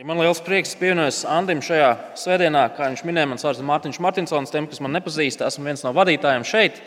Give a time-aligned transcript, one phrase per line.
[0.00, 2.62] Arī man liels prieks pievienoties Andim šajā svētdienā.
[2.72, 4.48] Kā viņš minēja, mans vārds ir Mārtiņš Martinsons.
[4.48, 6.78] Tiem, kas man nepazīst, esmu viens no vadītājiem šeit.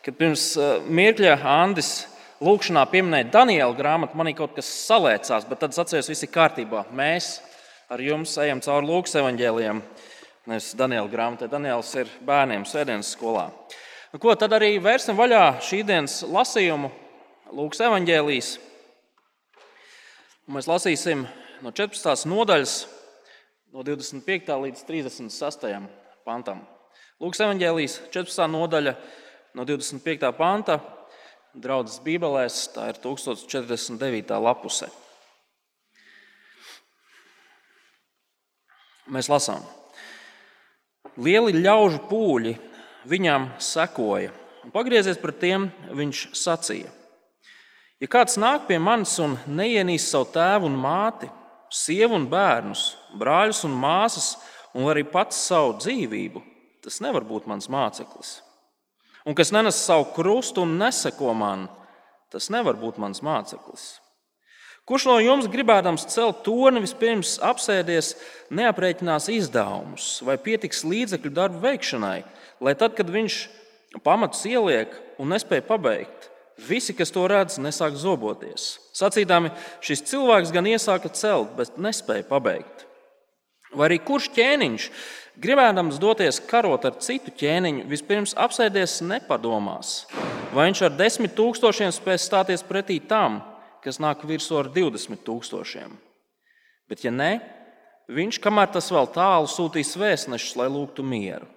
[0.00, 1.90] Kad pirms eh, mirkļa Andis
[2.40, 6.86] lūkšanā pieminēja Daniela grāmatu, manī kaut kas salēcās, bet tad es atceros, viss ir kārtībā.
[6.96, 7.30] Mēs
[7.92, 9.86] ar jums ejam cauri Lūkas evaņģēliem.
[10.48, 11.52] Nevis Daniela grāmatai.
[11.52, 13.50] Daniels ir bērniem svētdienas skolā.
[14.14, 16.88] Nu, ko tad arī vērsim vaļā šī dienas lasījumu
[17.52, 18.54] Lūkas evaņģēlīs.
[20.56, 21.28] Mēs lasīsim
[21.64, 22.26] no 14.
[22.28, 22.74] nodaļas,
[23.72, 24.52] no 25.
[24.66, 25.70] līdz 36.
[26.26, 26.64] pantam.
[27.22, 28.44] Lūks evanģēlijas 14.
[28.52, 28.96] nodaļa,
[29.56, 30.30] no 25.
[30.36, 30.80] panta.
[31.56, 34.34] Draudzes Bībelēs tā ir 1049.
[34.44, 34.90] lapuse.
[39.08, 39.62] Mēs lasām,
[41.16, 42.52] lieli ļaužu pūļi
[43.08, 44.34] viņam sekoja,
[44.66, 46.90] un pagriezies pret tiem, viņš sacīja:
[48.02, 51.30] Ja kāds nāk pie manis un neienīst savu tēvu un māti,
[51.72, 54.34] sievu un bērnus, brāļus un māsas,
[54.76, 56.42] un arī pats savu dzīvību,
[56.84, 58.40] tas nevar būt mans māceklis.
[59.26, 61.66] Un kas nenes savu krustu un neseko man,
[62.30, 63.96] tas nevar būt mans māceklis.
[64.86, 68.12] Kurš no jums gribēdams celt torni, vispirms apsēdies,
[68.54, 72.20] neaprēķinās izdevumus vai pietiks līdzekļu darbu veikšanai,
[72.62, 73.40] lai tad, kad viņš
[74.06, 78.78] pamatus ieliek un nespēja pabeigt, Visi, kas to redz, nesāk zoboties.
[78.96, 79.50] Sacīdami,
[79.84, 82.86] šis cilvēks gan iesāka celt, bet nespēja pabeigt.
[83.76, 84.86] Vai arī kurš ķēniņš,
[85.42, 90.06] gribēdams doties karot ar citu ķēniņu, vispirms apsēdies nepadomās,
[90.56, 93.42] vai viņš ar desmit tūkstošiem spēs stāties pretī tam,
[93.84, 95.92] kas nāk virsū ar 20 tūkstošiem.
[96.88, 97.34] Bet, ja nē,
[98.16, 101.50] viņš, kamēr tas vēl tālu, sūtīs vēstnešus, lai lūgtu mieru.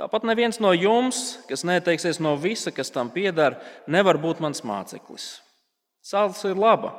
[0.00, 5.26] Tāpat neviens no jums, kas neteiksies no visa, kas tam pieder, nevar būt mans māceklis.
[6.00, 6.94] Sāls ir laba,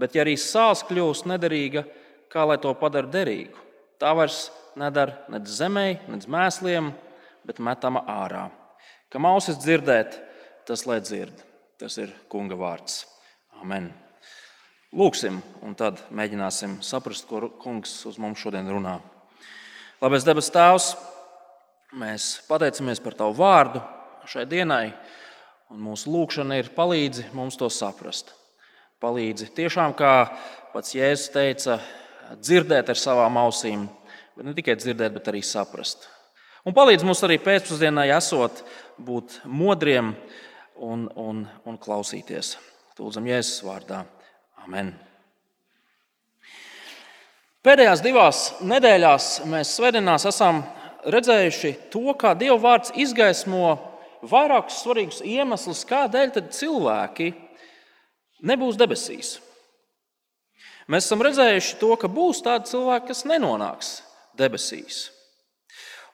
[0.00, 1.82] bet ja arī sāls kļūst nederīga,
[2.32, 3.60] kā lai to padara derīgu?
[4.00, 4.46] Tā vairs
[4.80, 6.88] nedara nec zemē, nec mēsliem,
[7.44, 8.46] bet metama ārā.
[9.12, 10.16] Kam ausis dzirdēt,
[10.64, 11.44] tas lai dzird.
[11.76, 13.02] Tas ir kunga vārds.
[13.60, 13.90] Amen.
[14.96, 18.96] Lūksim, un tad mēģināsim saprast, ko kungs uz mums šodien runā.
[20.00, 20.94] Labais debes Tēvs!
[21.90, 23.80] Mēs pateicamies par Tavu vārdu
[24.30, 24.92] šai dienai,
[25.74, 28.30] un mūsu lūkšana ir palīdzi mums to saprast.
[29.02, 30.28] Palīdzi tiešām, kā
[30.70, 31.80] pats Jēzus teica,
[32.38, 33.88] dzirdēt ar savām ausīm,
[34.36, 36.06] bet ne tikai dzirdēt, bet arī saprast.
[36.62, 38.62] Un palīdz mums arī pēcpusdienā esot
[39.02, 40.14] būt modriem
[40.78, 42.54] un, un, un klausīties.
[43.00, 44.04] Lūdzam, Jēzus vārdā.
[44.62, 44.92] Amen.
[47.66, 50.62] Pēdējās divās nedēļās mēs svētdienās esam
[51.04, 53.76] redzējuši to, kā Dieva vārds izgaismo
[54.26, 57.30] vairākus svarīgus iemeslus, kādēļ cilvēki
[58.44, 59.38] nebūs debesīs.
[60.90, 63.90] Mēs esam redzējuši to, ka būs tādi cilvēki, kas nenonāks
[64.38, 65.08] debesīs.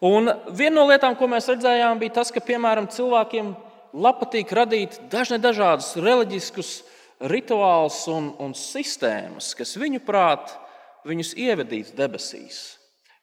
[0.05, 3.55] Un viena no lietām, ko mēs redzējām, bija tas, ka piemēram cilvēkiem
[4.21, 6.83] patīk radīt dažne dažādus reliģiskus
[7.33, 10.53] rituālus un, un sistēmas, kas viņu prāt
[11.09, 12.77] viņus ievedīs debesīs.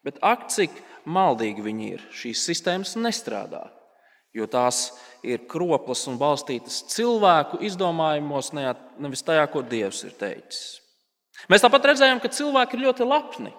[0.03, 0.73] Bet ak, cik
[1.05, 2.05] maldīgi viņi ir.
[2.13, 3.65] Šīs sistēmas nestrādā,
[4.35, 4.91] jo tās
[5.25, 10.79] ir kroplas un balstītas cilvēku izdomājumos, nevis tajā, ko Dievs ir teicis.
[11.51, 13.51] Mēs tāpat redzējām, ka cilvēki ir ļoti lepni.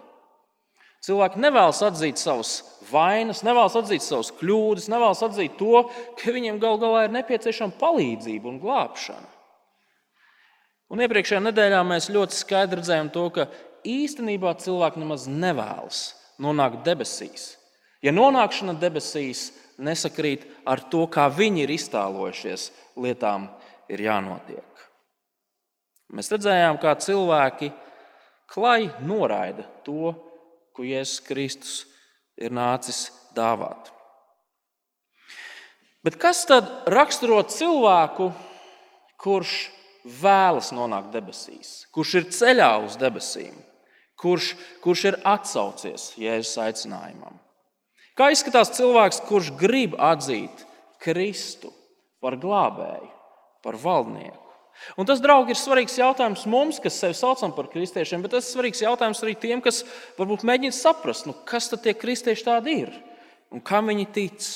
[1.05, 5.83] Cilvēki nevēlas atzīt savas vainas, nevēlas atzīt savas kļūdas, nevēlas atzīt to,
[6.17, 9.29] ka viņiem gal galā ir nepieciešama palīdzība un glābšana.
[10.95, 13.49] Un iepriekšējā nedēļā mēs ļoti skaidri redzējām to, ka
[13.85, 16.07] īstenībā cilvēki nemaz nevēlas
[16.43, 17.55] nonākt debesīs.
[18.05, 19.49] Ja nonākšana debesīs
[19.81, 22.69] nesakrīt ar to, kā viņi ir iztēlojušies,
[23.01, 23.49] lietām
[23.91, 24.85] ir jānotiek.
[26.15, 27.73] Mēs redzējām, kā cilvēki
[28.53, 30.13] klajā noraida to,
[30.75, 31.75] ko Jēzus Kristus
[32.37, 33.91] ir nācis dāvāt.
[36.05, 38.29] Bet kas tad raksturo cilvēku,
[39.17, 39.55] kurš
[40.21, 43.55] vēlas nonākt debesīs, kurš ir ceļā uz debesīm?
[44.25, 47.37] Kurš, kurš ir atsaucies Jēzus aicinājumam.
[48.17, 50.65] Kā izskatās cilvēks, kurš grib atzīt
[51.03, 51.73] Kristu
[52.23, 53.11] par glābēju,
[53.65, 54.41] par valdnieku?
[54.99, 58.57] Un tas, draugi, ir svarīgs jautājums mums, kas sevi saucam par kristiešiem, bet tas ir
[58.57, 59.83] svarīgs jautājums arī tiem, kas
[60.19, 62.95] varbūt mēģina saprast, nu, kas tad tie kristieši tādi ir
[63.55, 64.49] un kam viņi tic.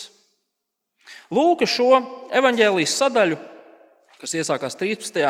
[1.33, 2.03] Lūk, šo
[2.35, 3.39] evaņģēlijas sadaļu,
[4.19, 5.23] kas iesākās 13.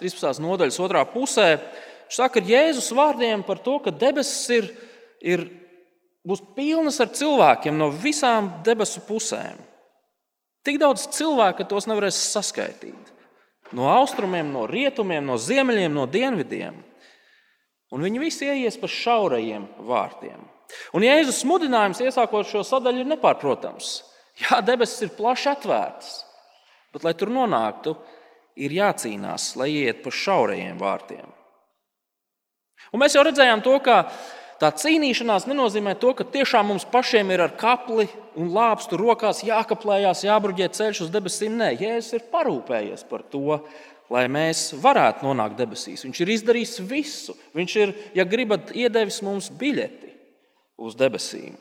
[0.00, 0.42] 13.
[0.44, 1.48] nodaļas otrā pusē,
[2.12, 4.68] saka ar Jēzus vārdiem par to, ka debesis ir,
[5.20, 5.44] ir,
[6.26, 9.60] būs pilnas ar cilvēkiem no visām debesu pusēm.
[10.66, 13.14] Tik daudz cilvēku, ka tos nevarēs saskaitīt.
[13.76, 16.76] No austrumiem, no rietumiem, no ziemeļiem, no dienvidiem.
[17.92, 20.40] Un viņi visi ieies pa šaurajiem vārtiem.
[20.92, 23.92] Un Jēzus mudinājums iesākot šo sadaļu ir nepārprotams.
[24.42, 26.10] Jā, debesis ir plaši atvērtas,
[26.94, 27.96] bet, lai tur nonāktu,
[28.60, 31.37] ir jācīnās, lai iet pa šaurajiem vārtiem.
[32.92, 34.00] Un mēs jau redzējām to, ka
[34.60, 38.08] tā cīnīšanās nenozīmē to, ka tiešām mums pašiem ir ar kapli
[38.38, 41.58] un lāpstu rokās jākaplējās, jābruģē ceļš uz debesīm.
[41.60, 43.60] Nē, Jēzus ir parūpējies par to,
[44.12, 46.04] lai mēs varētu nonākt debesīs.
[46.06, 47.36] Viņš ir izdarījis visu.
[47.56, 50.14] Viņš ir, ja gribat, iedevis mums biļeti
[50.80, 51.58] uz debesīm.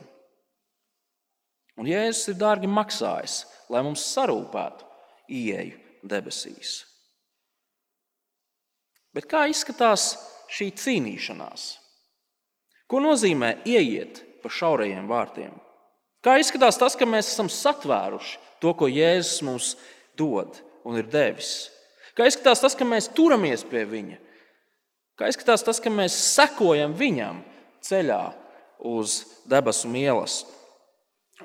[1.78, 4.88] Un Jēzus ir dārgi maksājis, lai mums sarūpētu
[5.30, 6.80] ieeju debesīs.
[9.14, 10.16] Bet kā izskatās
[10.52, 11.68] šī cīnīšanās?
[12.88, 15.56] Ko nozīmē ieiet pa šaurajiem vārtiem?
[16.24, 19.74] Kā izskatās tas, ka mēs esam satvēruši to, ko Jēzus mums
[20.20, 21.68] dod un ir devis?
[22.18, 24.18] Kā izskatās tas, ka mēs turamies pie viņa?
[25.18, 27.42] Kā izskatās tas, ka mēs sekojam viņam
[27.86, 28.22] ceļā
[28.86, 30.42] uz debesu ielas?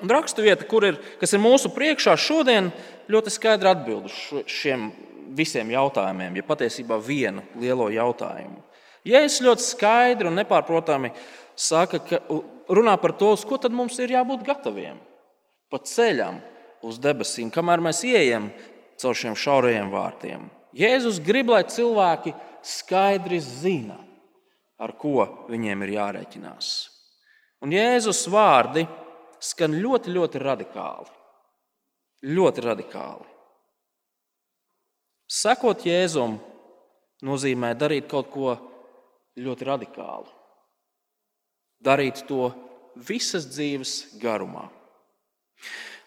[0.01, 2.71] Un raksturvieta, ir, kas ir mūsu priekšā šodien,
[3.13, 4.89] ļoti skaidri atbild uz šiem
[5.37, 8.61] visiem jautājumiem, ja patiesībā vienu lielo jautājumu.
[9.07, 11.11] Jēzus ļoti skaidri un nepārprotami
[11.59, 12.21] saka, ka
[12.71, 14.99] runā par to, uz ko tad mums ir jābūt gataviem.
[15.71, 16.39] Pa ceļam
[16.85, 18.49] uz debesīm, kamēr mēs ieejam
[19.01, 20.47] caur šiem šaurajiem vārtiem.
[20.73, 22.33] Jēzus grib, lai cilvēki
[22.65, 23.99] skaidri zina,
[24.79, 26.71] ar ko viņiem ir jārēķinās.
[27.63, 28.85] Un Jēzus vārdi
[29.43, 31.11] skan ļoti, ļoti radikāli.
[32.23, 33.29] Ļoti radikāli.
[35.27, 36.37] Sekot Jēzum
[37.25, 38.53] nozīmē darīt kaut ko
[39.39, 40.29] ļoti radikālu.
[41.83, 42.51] Darīt to
[42.95, 44.69] visas dzīves garumā.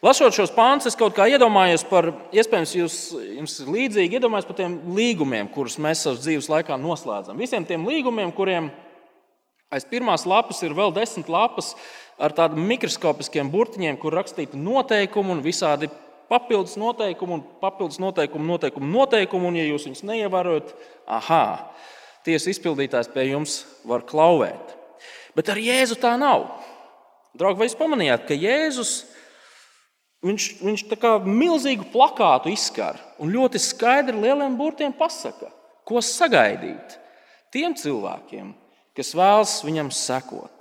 [0.04, 2.96] Lasot šos pāns, es kaut kā iedomājos par, iespējams, jūs,
[3.38, 7.38] jums līdzīgi iedomājos par tiem līgumiem, kurus mēs savas dzīves laikā noslēdzam.
[7.40, 8.68] Visiem tiem līgumiem, kuriem
[9.72, 11.72] aiz pirmās lapas ir vēl desmit lapas
[12.22, 15.88] ar tādiem mikroskopiskiem burtiņiem, kur rakstīti noteikumi un visādi
[16.30, 19.50] papildus noteikumi un papildus noteikumu, noteikumu, noteikumu.
[19.50, 20.72] Un, ja jūs viņus neievērojat,
[21.08, 21.32] ah,
[22.26, 24.74] tiesas izpildītājs pie jums var klauvēt.
[25.36, 26.48] Bet ar Jēzu tā nav.
[27.36, 28.94] Draugi, vai jūs pamanījāt, ka Jēzus?
[30.26, 30.84] Viņš, viņš
[31.28, 35.50] milzīgu plakātu izskar un ļoti skaidri lieliem burtiem pasaka,
[35.86, 36.96] ko sagaidīt
[37.52, 38.54] tiem cilvēkiem,
[38.96, 40.55] kas vēlas viņam sekot.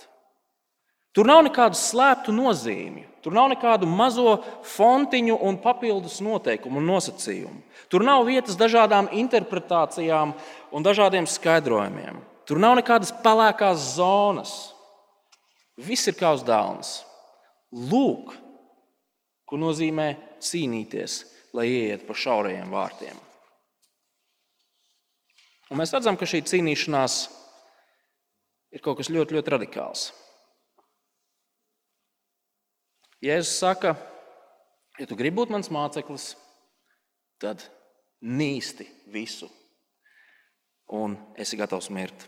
[1.15, 4.35] Tur nav nekādu slēptu nozīmju, tur nav nekādu mazo
[4.67, 7.61] fontiņu un papildus noteikumu un nosacījumu.
[7.87, 10.33] Tur nav vietas dažādām interpretācijām
[10.75, 12.19] un dažādiem skaidrojumiem.
[12.45, 14.51] Tur nav nekādas pelēkās zonas.
[15.79, 16.97] Viss ir kā uz dāvāns.
[17.71, 18.35] Lūk,
[19.47, 20.09] ko nozīmē
[20.43, 21.21] cīnīties,
[21.55, 23.15] lai ieiet pa šaurajiem vārtiem.
[25.71, 27.17] Un mēs redzam, ka šī cīnīšanās
[28.75, 30.09] ir kaut kas ļoti, ļoti radikāls.
[33.23, 33.95] Jēzus saka,
[34.99, 36.33] ja tu gribi būt mans māceklis,
[37.41, 37.63] tad
[38.23, 39.49] nīsti visu,
[40.91, 42.27] un esi gatavs mirt.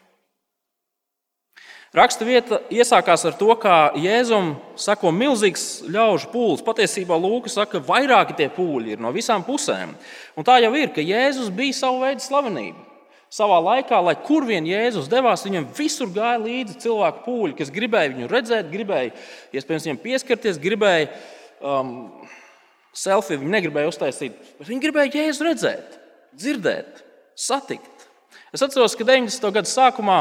[1.95, 6.63] Raksta vieta iesākās ar to, ka Jēzum sako milzīgs ļaužu pūlis.
[6.65, 9.95] Patiesībā Lūks saka, ka vairāki tie pūļi ir no visām pusēm.
[10.37, 12.83] Un tā jau ir, ka Jēzus bija savu veidu slavenība.
[13.37, 18.13] Savā laikā, lai kur vien Jēzus devās, viņam visur gāja līdzi cilvēku pūļi, kas gribēja
[18.15, 19.11] viņu redzēt, gribēja
[19.53, 21.11] iespējams viņam pieskarties, gribēja
[21.61, 21.91] um,
[22.97, 25.99] selfiju, viņi negribēja uztaisīt, bet viņi gribēja Jēzu redzēt,
[26.33, 27.03] dzirdēt,
[27.37, 28.07] satikt.
[28.56, 29.51] Es atceros, ka 90.
[29.53, 30.17] gada sākumā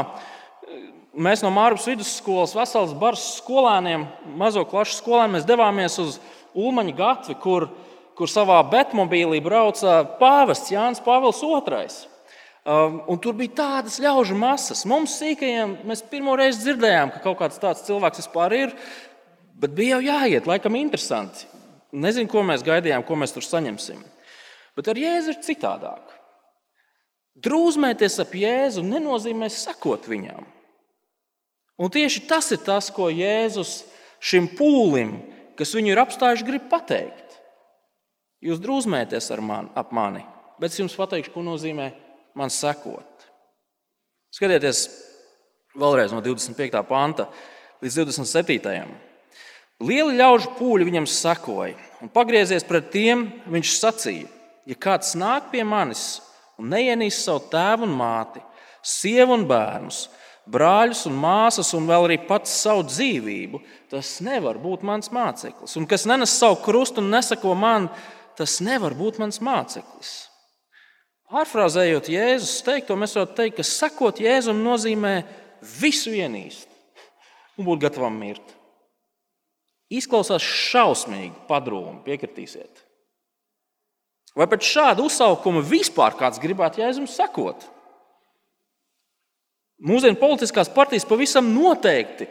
[1.17, 4.05] mēs no Mārpas vidusskolas, vesels bars skolēniem,
[4.37, 6.19] mazo klašu skolēniem, devāmies uz
[6.57, 7.65] Ulmaņa gatvi, kur,
[8.19, 12.13] kur savā betmobīlī brauca pāvests Jānis Pāvils II.
[12.67, 14.81] Um, tur bija tādas ļaužu masas.
[14.89, 18.73] Mums, sīkajiem, mēs pirmo reizi dzirdējām, ka kaut kāds tāds cilvēks vispār ir.
[19.57, 21.47] Bet bija jau jāiet, laikam, interesanti.
[21.95, 24.01] Nezinu, ko mēs gaidījām, ko mēs tur saņemsim.
[24.75, 26.11] Bet ar Jēzu ir citādāk.
[27.47, 30.43] Drūzmēties ap Jēzu nenozīmē sekot viņam.
[31.79, 33.85] Un tieši tas ir tas, ko Jēzus
[34.19, 35.13] šim pūlim,
[35.55, 37.39] kas viņu ir apstājuši, grib pateikt.
[38.43, 40.25] Jūs drūzmēties mani, ap mani,
[40.59, 41.87] bet es jums pateikšu, ko nozīmē
[42.37, 43.27] man sekot.
[44.33, 44.85] Skatieties
[45.77, 46.81] vēlreiz no 25.
[46.87, 47.27] panta
[47.81, 48.85] līdz 27.
[49.87, 54.29] Lieli ļaužu pūļi viņam sekoja, un pagriezies pret tiem, viņš sacīja:
[54.67, 56.19] Ja kāds nāk pie manis
[56.57, 58.41] un neienīs savu tēvu un māti,
[58.81, 60.07] sievu un bērnus,
[60.49, 65.77] brāļus un māsas, un vēl arī pats savu dzīvību, tas nevar būt mans māceklis.
[65.77, 67.89] Un kas nenes savu krustu un nesako man,
[68.37, 70.26] tas nevar būt mans māceklis.
[71.27, 75.15] Pārfrāzējot Jēzus teikto, mēs varam teikt, ka sekot Jēzum nozīmē
[75.81, 76.69] visu ienīst
[77.59, 78.53] un būt gatavam mirt.
[79.91, 82.83] Izklausās šausmīgi, padrūmi, piekritīsiet.
[84.37, 87.65] Vai pēc šāda uzsaukuma vispār kāds gribētu Jēzum sekot?
[89.83, 92.27] Mūsdienu politiskās partijas pavisam noteikti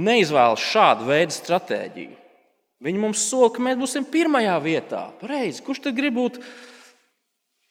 [0.00, 2.16] neizvēlas šādu veidu stratēģiju.
[2.80, 5.06] Viņi mums sola, ka mēs būsim pirmajā vietā.
[5.20, 6.38] Pareizi, kurš tad grib būt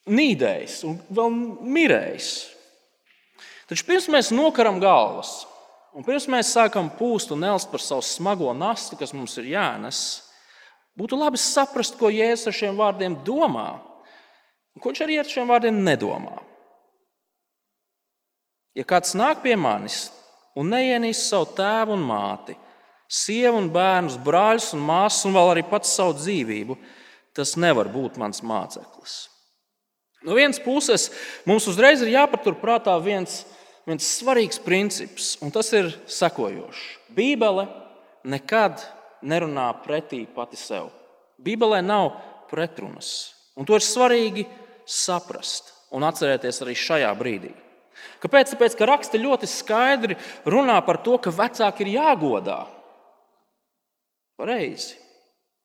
[0.09, 1.35] nīdējis un vēl
[1.77, 2.29] mirējis?
[3.69, 5.43] Taču pirms mēs nokaram galvas,
[5.93, 9.99] un pirms mēs sākam pūst un elst par savu smago nastu, kas mums ir jānes,
[10.97, 13.69] būtu labi saprast, ko Jēzus ar šiem vārdiem domā,
[14.73, 16.39] un ko viņš arī ar šiem vārdiem nedomā.
[18.77, 20.07] Ja kāds nāk pie manis
[20.57, 22.55] un neienīst savu tēvu un māti,
[23.09, 26.77] sievu un bērnus, brāļus un māsas, un vēl arī pats savu dzīvību,
[27.37, 29.19] tas nevar būt mans māceklis.
[30.25, 31.07] No vienas puses,
[31.47, 33.45] mums uzreiz ir jāpaturprātā viens,
[33.87, 36.81] viens svarīgs princips, un tas ir sekojošs.
[37.15, 37.69] Bībele
[38.27, 38.83] nekad
[39.23, 40.89] nerunā pretī pati sev.
[41.39, 42.11] Bībelē nav
[42.51, 44.43] pretrunas, un to ir svarīgi
[44.89, 47.53] saprast un atcerēties arī šajā brīdī.
[48.19, 48.53] Kāpēc?
[48.53, 52.61] Tāpēc, ka raksti ļoti skaidri runā par to, ka vecāki ir jāgodā.
[54.39, 54.97] Pareizi.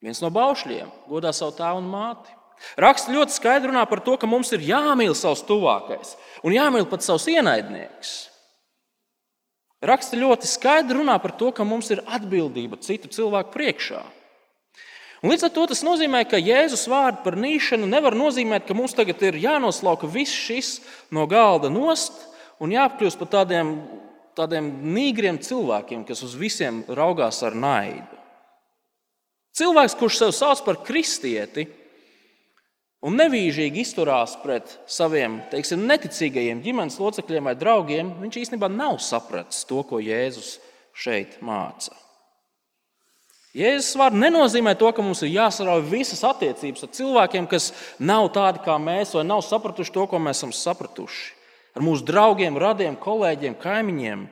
[0.03, 2.35] Viens no baušļiem godā savu tēvu un māti.
[2.81, 7.05] Raksts ļoti skaidri runā par to, ka mums ir jāmīl savs tuvākais un jāmīl pat
[7.07, 8.15] savs ienaidnieks.
[9.85, 14.01] Raksts ļoti skaidri runā par to, ka mums ir atbildība citu cilvēku priekšā.
[15.25, 18.93] Un līdz ar to tas nozīmē, ka Jēzus vārdu par nīšanu nevar nozīmēt, ka mums
[18.97, 20.75] tagad ir jānoslauka viss šis
[21.13, 22.27] no galda nost
[22.61, 23.71] un jāapkļūst par tādiem,
[24.37, 28.21] tādiem nīgriem cilvēkiem, kas uz visiem raugās ar naidu.
[29.57, 31.69] Cilvēks, kurš sev sauc par kristieti
[33.05, 39.67] un nevīžīgi izturās pret saviem teiksim, neticīgajiem ģimenes locekļiem vai draugiem, viņš īstenībā nav sapratis
[39.69, 40.57] to, ko Jēzus
[40.97, 41.93] šeit māca.
[43.55, 47.71] Jēzus vārds nenozīmē to, ka mums ir jāsarauj visas attiecības ar cilvēkiem, kas
[48.03, 51.29] nav tādi kā mēs, vai nav sapratuši to, ko mēs esam sapratuši.
[51.75, 54.25] Ar mūsu draugiem, radiem, kolēģiem, kaimiņiem.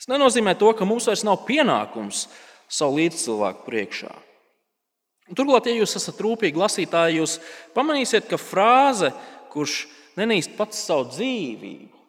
[0.00, 2.24] Tas nenozīmē to, ka mums vairs nav pienākums
[2.70, 4.10] savu līdzcilvēku priekšā.
[5.36, 7.36] Turklāt, ja jūs esat rūpīgi lasītāji, jūs
[7.76, 9.12] pamanīsiet, ka frāze,
[9.52, 9.84] kurš
[10.18, 12.00] nenīst pats savu dzīvību,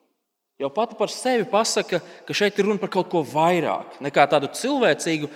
[0.61, 4.49] jau pati par sevi pasaka, ka šeit ir runa par kaut ko vairāk nekā tādu
[4.57, 5.29] cilvēcīgu,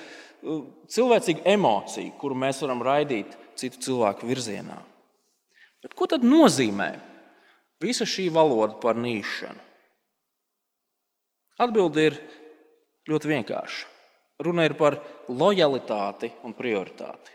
[0.96, 4.80] cilvēcīgu emociju, kuru mēs varam raidīt citu cilvēku virzienā.
[5.86, 6.89] Bet ko tad nozīmē
[7.82, 9.62] visa šī valoda par nīšanu?
[11.62, 12.18] Atbilde ir
[13.08, 13.94] ļoti vienkārša.
[14.44, 14.98] Runa ir par
[15.32, 17.35] lojalitāti un prioritāti.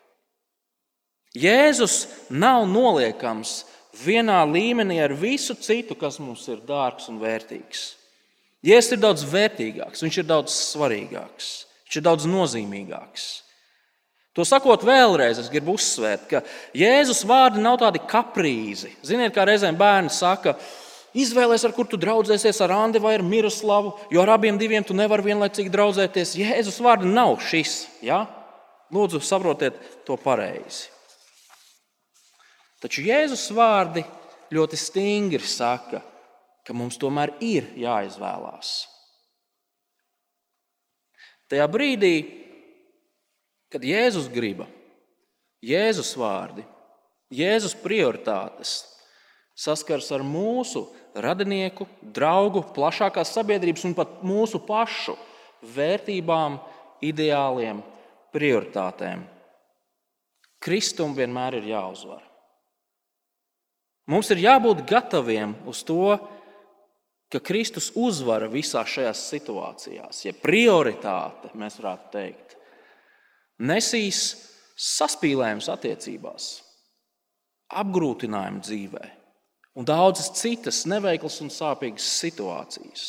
[1.37, 3.65] Jēzus nav noliekams
[4.03, 7.85] vienā līmenī ar visu citu, kas mums ir dārgs un vērtīgs.
[8.67, 11.53] Jēzus ir daudz vērtīgāks, viņš ir daudz svarīgāks,
[11.87, 13.29] viņš ir daudz nozīmīgāks.
[14.37, 16.43] To sakot vēlreiz, es gribu uzsvērt, ka
[16.77, 18.93] Jēzus vārdi nav tādi kaprīzi.
[19.07, 20.55] Ziniet, kā reizēm bērni saka,
[21.11, 24.95] Izvēlēties, ar kur tu draudzēsies, ar Andi vai ar Miroslavu, jo ar abiem diviem tu
[24.95, 26.37] nevari vienlaicīgi draudzēties.
[26.39, 27.81] Jēzus vārdi nav šis.
[28.07, 28.23] Ja?
[28.95, 30.87] Lūdzu, saprotiet to pareizi.
[32.81, 34.05] Taču Jēzus vārdi
[34.55, 36.01] ļoti stingri saka,
[36.65, 38.73] ka mums tomēr ir jāizvēlās.
[41.51, 42.15] Tajā brīdī,
[43.73, 44.63] kad Jēzus grib,
[45.67, 46.65] Jēzus vārdi,
[47.35, 48.79] Jēzus prioritātes
[49.61, 55.17] saskars ar mūsu radinieku, draugu, plašākās sabiedrības un pat mūsu pašu
[55.75, 56.57] vērtībām,
[57.05, 57.83] ideāliem,
[58.35, 59.27] prioritātēm.
[60.61, 62.30] Kristum vienmēr ir jāuzvar.
[64.11, 66.17] Mums ir jābūt gataviem uz to,
[67.31, 72.57] ka Kristus uzvara visās šajās situācijās, ja prioritāte, mēs varētu teikt,
[73.63, 74.25] nesīs
[74.81, 76.51] saspīlējums attiecībās,
[77.81, 79.17] apgrūtinājumu dzīvēm
[79.79, 83.05] un daudzas citas neveiklas un sāpīgas situācijas.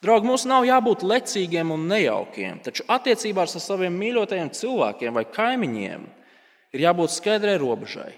[0.00, 6.06] Draugi, mums nav jābūt lecīgiem un nejaukiem, taču attiecībās ar saviem mīļotajiem cilvēkiem vai kaimiņiem
[6.76, 8.12] ir jābūt skaidrai robežai.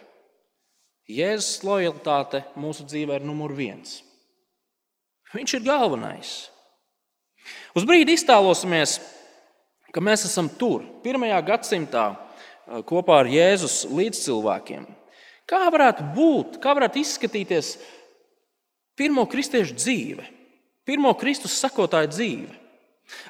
[1.09, 4.03] Jēzus lojalitāte mūsu dzīvē ir numur viens.
[5.33, 6.33] Viņš ir galvenais.
[7.77, 8.99] Uz brīdi iztēlosimies,
[9.93, 12.11] ka mēs esam tur, pirmajā gadsimtā,
[12.89, 14.85] kopā ar Jēzus līdzcilvēkiem.
[15.49, 17.77] Kā varētu būt, kā varētu izskatīties
[18.99, 20.27] pirmo kristiešu dzīve,
[20.85, 22.57] pirmo Kristus sakotāju dzīve?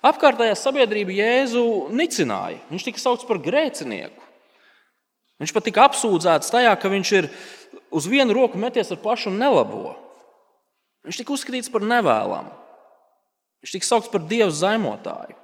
[0.02, 1.62] Apkārtējā sabiedrība Jēzu
[1.94, 2.58] nicināja.
[2.72, 4.24] Viņš tika saukts par grēcinieku.
[5.38, 7.28] Viņš pat tika apsūdzēts tajā, ka viņš ir
[7.90, 9.96] uz vienu roku meties ar pašu nelabo.
[11.06, 12.52] Viņš tika uzskatīts par nevēlamu.
[13.62, 15.36] Viņš tika saukts par dievu zaimotāju.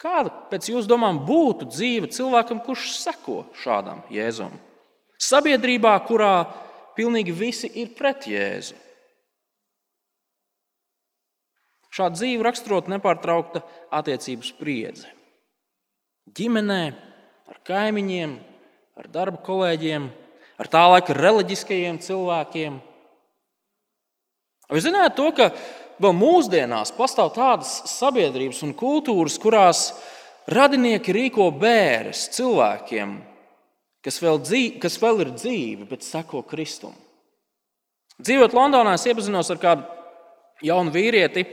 [0.00, 4.56] Kāda pēc jūsu domām būtu dzīve cilvēkam, kurš seko šādam jēzumam?
[5.20, 6.48] Sabiedrībā, kurā
[6.96, 8.78] pilnīgi visi ir pret jēzu.
[11.90, 13.60] Šādu dzīvi raksturot nepārtraukta
[13.92, 15.10] attiecību spriedze.
[16.38, 16.82] Ģimenē,
[17.50, 18.36] ar kaimiņiem,
[19.00, 20.06] ar darba kolēģiem,
[20.60, 22.78] ar tā laika reliģiskajiem cilvēkiem.
[24.70, 25.50] Vai zināt to, ka
[26.00, 29.88] mūsdienās pastāv tādas sabiedrības un kultūras, kurās
[30.50, 33.16] radinieki rīko bērns cilvēkiem,
[34.04, 36.94] kas vēl, dzīvi, kas vēl ir dzīvi, bet seko Kristum.
[38.20, 39.86] Dzīvot Londonā, es iepazinos ar kādu
[40.64, 41.46] jaunu vīrieti,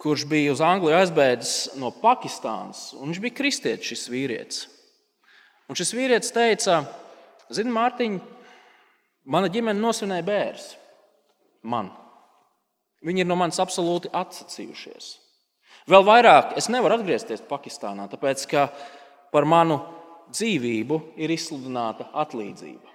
[0.00, 2.90] kurš bija uz Angliju aizbēdzis no Pakistānas.
[3.00, 4.58] Viņš bija kristietis, šis vīrietis.
[5.64, 6.82] Un šis vīrietis teica,
[7.52, 8.18] Zini, Mārtiņ,
[9.24, 10.70] mana ģimene nosvinēja bērns.
[11.64, 11.90] Man.
[13.04, 15.10] Viņi ir no manis absolūti atsacījušies.
[15.90, 18.68] Vēl vairāk es nevaru atgriezties Pakistānā, tāpēc ka
[19.32, 19.80] par manu
[20.32, 22.92] dzīvību ir izsludināta atlīdzība.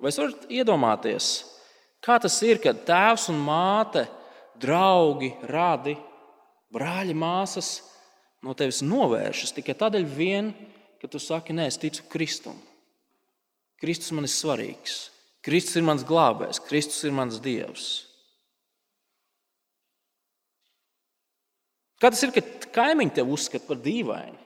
[0.00, 1.32] Vai varat iedomāties,
[2.00, 4.06] kā tas ir, kad tēvs un māte,
[4.60, 5.96] draugi, radi,
[6.72, 7.72] brāļi, māsas
[8.44, 10.54] no tevis novēršas tikai tādēļ, vien,
[11.00, 12.58] ka tu saki, nē, es ticu Kristum.
[13.80, 15.08] Kristus man ir svarīgs.
[15.40, 17.88] Kristus ir mans glābējs, Kristus ir mans dievs.
[22.00, 22.44] Kā tas ir, ka
[22.76, 24.36] kaimiņi tevi uzskata par dīvainu?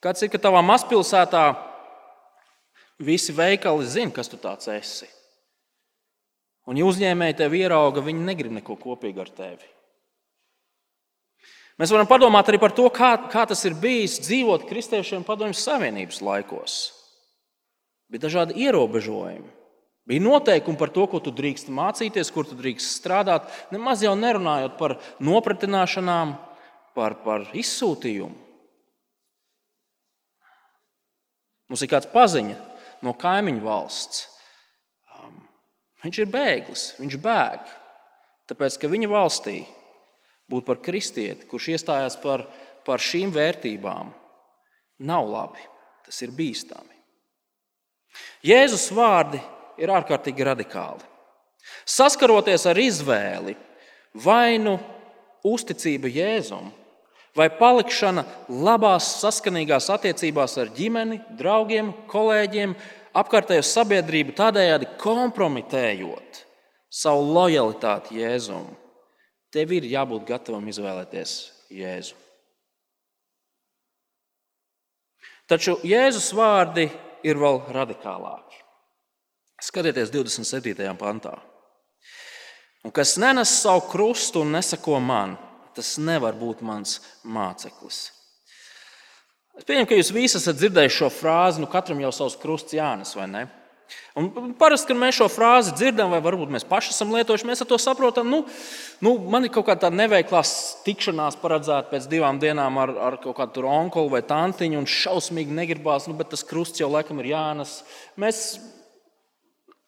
[0.00, 1.44] Kāds ir, ka tavā mazpilsētā
[3.04, 5.08] visi veikali zina, kas tu tāds esi?
[6.68, 9.68] Un, ja uzņēmēji tevi ierauga, viņi negrib neko kopīgu ar tevi.
[11.78, 16.20] Mēs varam padomāt arī par to, kā, kā tas ir bijis dzīvot kristiešiem Padomju Savienības
[16.24, 16.76] laikos.
[18.10, 19.48] Bija dažādi ierobežojumi.
[20.10, 23.46] Bija noteikumi par to, ko tu drīkst mācīties, kur tu drīkst strādāt.
[23.70, 26.34] Nemaz jau nerunājot par nopratināšanām,
[26.98, 28.34] par, par izsūtījumu.
[31.70, 32.56] Mums ir kāds paziņa
[33.06, 34.24] no kaimiņu valsts.
[35.14, 35.36] Um,
[36.02, 37.76] viņš ir bēglis, viņš bēg.
[38.50, 39.60] Tāpēc, ka viņa valstī
[40.50, 42.44] būt par kristieti, kurš iestājās par,
[42.86, 44.10] par šīm vērtībām,
[45.06, 45.62] nav labi.
[46.06, 46.96] Tas ir bīstami.
[48.42, 49.38] Jēzus vārdi
[49.78, 51.06] ir ārkārtīgi radikāli.
[51.86, 53.54] Saskaroties ar izvēli,
[54.24, 54.74] vai nu
[55.46, 56.72] uzticība Jēzum,
[57.36, 62.74] vai palikšana labās, saskanīgās attiecībās ar ģimeni, draugiem, kolēģiem,
[63.16, 66.44] apkārtējo sabiedrību, tādējādi kompromitējot
[66.90, 68.66] savu lojalitāti Jēzum,
[69.54, 71.36] tev ir jābūt gatavam izvēlēties
[71.74, 72.16] Jēzu.
[75.50, 76.86] Taču Jēzus vārdi
[77.26, 78.60] ir vēl radikālāki.
[79.60, 80.86] Skatieties, 27.
[80.96, 81.34] pantā.
[82.86, 85.34] Un kas nenes savu krustu un nesako man,
[85.76, 88.08] tas nevar būt mans māceklis.
[89.58, 93.12] Es pieņemu, ka jūs visi esat dzirdējuši šo frāzi, nu katram jau savs krusts jānes,
[93.18, 93.42] vai ne?
[94.18, 97.78] Un parasti, kad mēs šo frāzi dzirdam, vai varbūt mēs paši esam lietojuši, mēs to
[97.80, 98.26] saprotam.
[98.30, 98.40] Nu,
[99.04, 100.42] nu, man ir kaut kāda neveiklā
[100.86, 106.10] tikšanās paredzēta pēc divām dienām ar, ar kaut kādu onkolu vai tantiņu, un šausmīgi negribās,
[106.10, 107.80] nu, bet tas krusts jau laikam ir jānes.
[108.20, 108.58] Mēs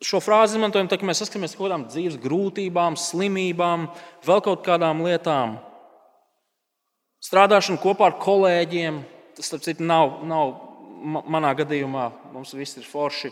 [0.02, 3.86] šo frāzi izmantojam, tad, kad mēs saskaramies ar kaut kādām dzīves grūtībām, slimībām,
[4.26, 5.58] vēl kaut kādām lietām.
[7.22, 8.98] Strādāšana kopā ar kolēģiem,
[9.36, 10.56] tas, starp citu, nav, nav
[11.02, 13.30] manā gadījumā, mums viss ir forši.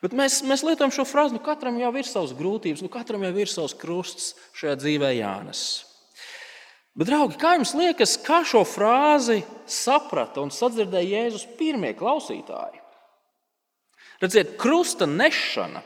[0.00, 3.34] Bet mēs, mēs lietojam šo frāzi, nu katram jau ir savas grūtības, nu katram jau
[3.36, 5.64] ir savs krusts šajā dzīvē jānes.
[6.96, 12.80] Bet, draugi, kā jums liekas, kā šo frāzi saprata un sadzirdēja Jēzus pirmie klausītāji?
[14.20, 15.84] Redziet, krusta nešana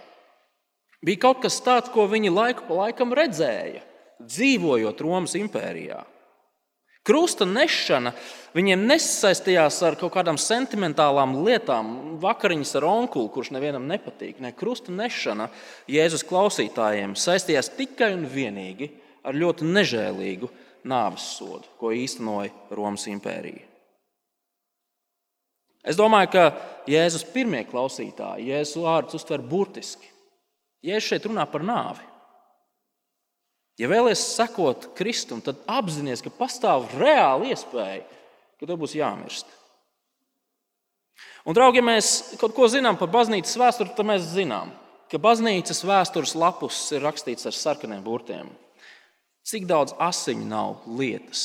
[1.04, 3.82] bija kaut kas tāds, ko viņi laiku pa laikam redzēja,
[4.22, 6.00] dzīvojot Romas impērijā.
[7.04, 8.14] Krusta nešana
[8.56, 11.90] viņiem nesaistījās ar kaut kādām sentimentālām lietām,
[12.22, 14.38] vakariņas ar onkuli, kurš nevienam nepatīk.
[14.40, 15.50] Ne, krusta nešana
[15.90, 18.88] Jēzus klausītājiem saistījās tikai un vienīgi
[19.24, 20.48] ar ļoti nežēlīgu
[20.88, 23.68] nāves sodu, ko īstenoja Romas impērija.
[25.84, 26.44] Es domāju, ka
[26.88, 30.08] Jēzus pirmie klausītāji Jēzus vārdus uztver burtiski.
[30.84, 32.13] Jēzus šeit runā par nāvi.
[33.80, 38.04] Ja vēlaties sekot Kristum, tad apzināties, ka pastāv reāla iespēja,
[38.60, 39.48] ka tev būs jāmirst.
[41.44, 44.70] Un, draugi, ja mēs kaut ko zinām par baznīcas vēsturi, tad mēs zinām,
[45.12, 48.48] ka baznīcas vēstures lapus ir rakstīts ar sarkaniem burtiem.
[49.44, 51.42] Cik daudz asiņu nav lietas,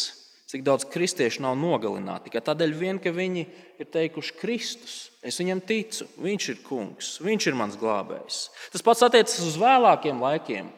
[0.47, 3.43] cik daudz kristiešu nav nogalināti tikai tādēļ, vien, ka viņi
[3.81, 8.39] ir teikuši, Kristus, es viņam ticu, viņš ir kungs, viņš ir mans glābējs.
[8.71, 10.71] Tas pats attiecas uz vēlākiem laikiem.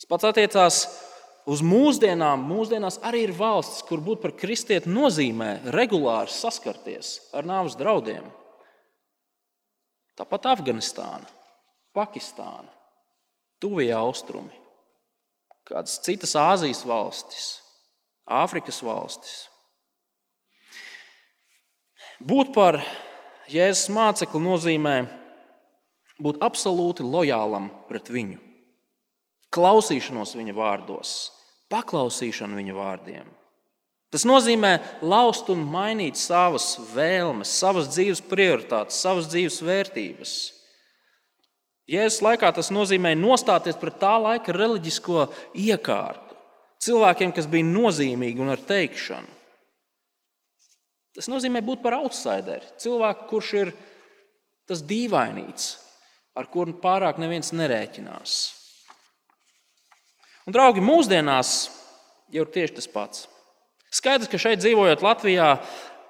[0.00, 0.80] Tas pats attiecās
[1.50, 2.40] uz mūsdienām.
[2.48, 8.24] Mūsdienās arī ir valstis, kur būt par kristieti nozīmē regulāri saskarties ar nāves draudiem.
[10.16, 11.28] Tāpat Afganistāna,
[11.96, 12.68] Pakistāna,
[13.60, 14.56] Tuvija austrumi,
[15.68, 17.48] kādas citas Āzijas valstis.
[18.30, 19.50] Āfrikas valstis.
[22.20, 22.78] Būt par
[23.50, 24.94] Jēzus mācekli nozīmē
[26.22, 28.38] būt absolūti lojālam pret viņu,
[29.54, 31.14] klausīšanos viņa vārdos,
[31.72, 33.28] paklausīšanu viņa vārdiem.
[34.10, 34.72] Tas nozīmē
[35.06, 40.32] laust un mainīt savas vēlmes, savas dzīves prioritātes, savas dzīves vērtības.
[41.90, 46.30] Jēzus laikā tas nozīmē nostāties pret tā laika reliģisko iekārtu
[46.84, 49.38] cilvēkiem, kas bija nozīmīgi un ar teikšanu.
[51.14, 53.72] Tas nozīmē būt par outsideri, cilvēku, kurš ir
[54.70, 55.72] tas dīvainīts,
[56.38, 58.36] ar kuru pārāk neviens nerēķinās.
[60.50, 61.50] Un, draugi, mūsdienās
[62.34, 63.20] jau ir tieši tas pats.
[63.94, 65.44] Skaidrs, ka šeit dzīvojot Latvijā,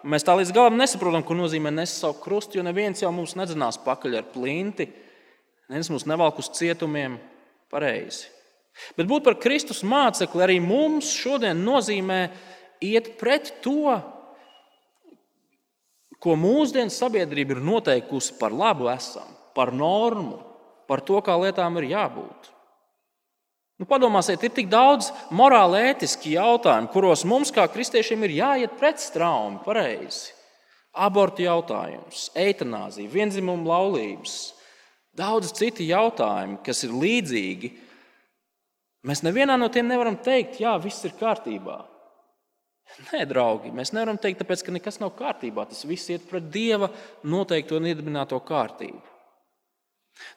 [0.09, 3.77] mēs tā līdz galam nesaprotam, ko nozīmē nest savu krustu, jo neviens jau mums nedzinās
[3.85, 4.87] pakaļ ar plinti,
[5.69, 7.19] neviens mums nevelk uz cietumiem
[7.69, 8.31] pareizi.
[8.97, 12.21] Bet būt par Kristus mācekli arī mums šodien nozīmē
[12.81, 13.99] iet pret to,
[16.17, 20.41] ko mūsdienu sabiedrība ir noteikusi par labu esam, par normu,
[20.89, 22.51] par to, kā lietām ir jābūt.
[23.81, 29.01] Nu, padomāsiet, ir tik daudz morāli ētiski jautājumi, kuros mums, kā kristiešiem, ir jāiet pret
[29.01, 30.35] straumi, pareizi.
[31.01, 34.35] Abortu jautājums, eitanāzija, vienzimuma laulības,
[35.17, 37.71] daudz citi jautājumi, kas ir līdzīgi
[39.07, 41.79] Mēs nevienā no tiem nevaram teikt, jā, viss ir kārtībā.
[43.07, 45.65] Nē, draugi, mēs nevaram teikt, tāpēc, ka nekas nav kārtībā.
[45.71, 46.91] Tas viss iet pret Dieva
[47.25, 49.10] noteikto un iedibināto kārtību.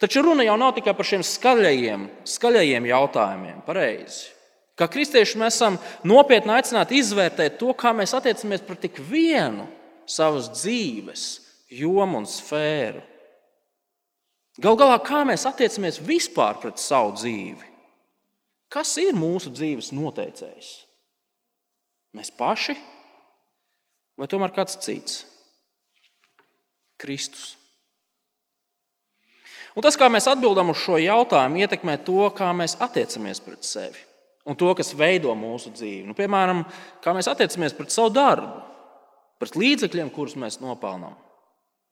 [0.02, 3.62] Taču runa jau nav tikai par šiem skaļajiem, skaļajiem jautājumiem.
[3.67, 4.32] Pareizi.
[4.80, 9.67] Kā kristieši mēs esam nopietni aicināti izvērtēt to, kā mēs attiecamies pret tik vienu
[10.10, 11.26] savas dzīves
[11.74, 13.04] jomu un sfēru.
[14.62, 17.69] Galu galā, kā mēs attiecamies vispār pret savu dzīvi?
[18.74, 20.72] Kas ir mūsu dzīves noteicējs?
[22.17, 22.76] Mēs paši
[24.17, 25.24] vai tomēr kāds cits?
[27.02, 27.54] Kristus.
[29.74, 34.02] Un tas, kā mēs atbildam uz šo jautājumu, ietekmē to, kā mēs attiecamies pret sevi
[34.44, 36.04] un to, kas veido mūsu dzīvi.
[36.08, 36.64] Nu, piemēram,
[37.04, 38.50] kā mēs attiecamies pret savu darbu,
[39.40, 41.16] pret līdzekļiem, kurus mēs nopelnām.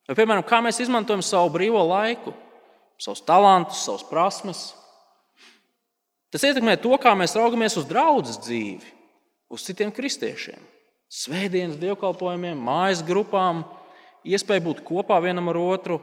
[0.10, 2.34] Vai, piemēram, kā mēs izmantojam savu brīvo laiku,
[3.02, 4.64] savus talantus, savas prasmes.
[6.32, 8.92] Tas ietekmē to, kā mēs raugamies uz draudzes dzīvi,
[9.52, 10.60] uz citiem kristiešiem.
[11.12, 13.66] Svētdienas dievkalpojumiem, mājas grupām,
[14.24, 16.00] iespēju būt kopā vienam ar otru.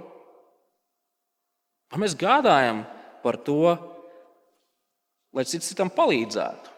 [1.88, 2.82] Vai mēs gādājam
[3.22, 3.76] par to,
[5.32, 6.74] lai cits citam palīdzētu?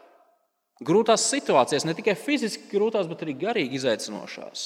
[0.87, 4.63] Grūtās situācijās, ne tikai fiziski grūtās, bet arī garīgi izaicinošās.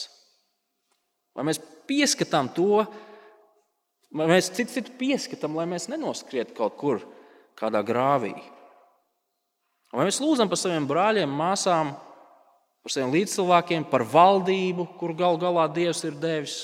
[1.35, 2.85] Vai mēs pieskatām to,
[4.15, 7.03] vai mēs citu citu pieskatām, lai mēs nenoskrietu kaut kur
[7.59, 8.37] kādā grāvī?
[9.95, 11.93] Vai mēs lūdzam par saviem brāļiem, māsām,
[12.85, 16.61] par saviem līdzcilvēkiem, par valdību, kur gal galā Dievs ir devis?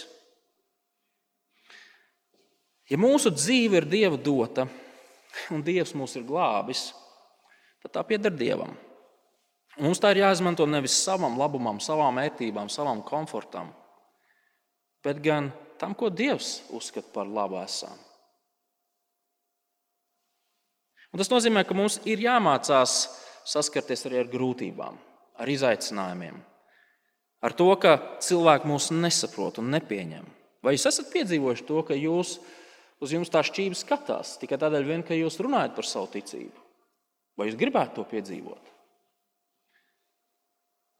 [2.91, 4.67] Ja mūsu dzīve ir Dieva dota
[5.55, 6.91] un Dievs mūs ir glābis,
[7.85, 8.75] tad tā pieder Dievam.
[9.81, 13.71] Mums tā ir jāizmanto nevis savam labumam, savām ērtībām, savam komfortam,
[15.05, 17.95] bet gan tam, ko Dievs uzskata par labu esam.
[21.11, 23.01] Un tas nozīmē, ka mums ir jāmācās
[23.49, 24.99] saskarties arī ar grūtībām,
[25.41, 26.37] ar izaicinājumiem,
[27.43, 30.27] ar to, ka cilvēki mūs nesaprot un nepieņem.
[30.61, 32.37] Vai jūs esat piedzīvojuši to, ka jūs,
[33.01, 36.67] uz jums tā šķība skatās tikai tādēļ, vien, ka jūs runājat par savu ticību?
[37.39, 38.71] Vai jūs gribētu to piedzīvot?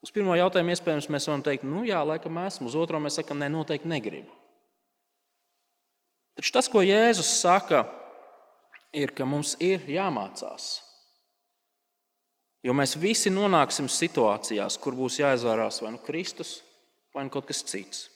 [0.01, 2.71] Uz pirmo jautājumu iespējams mēs varam teikt, nu jā, laikam esmu.
[2.71, 4.33] Uz otro mēs sakām, nē, noteikti negribu.
[6.41, 7.83] Taču tas, ko Jēzus saka,
[8.97, 10.79] ir, ka mums ir jāmācās.
[12.65, 16.59] Jo mēs visi nonāksim situācijās, kur būs jāizvērās vai nu Kristus,
[17.15, 18.09] vai nu kaut kas cits.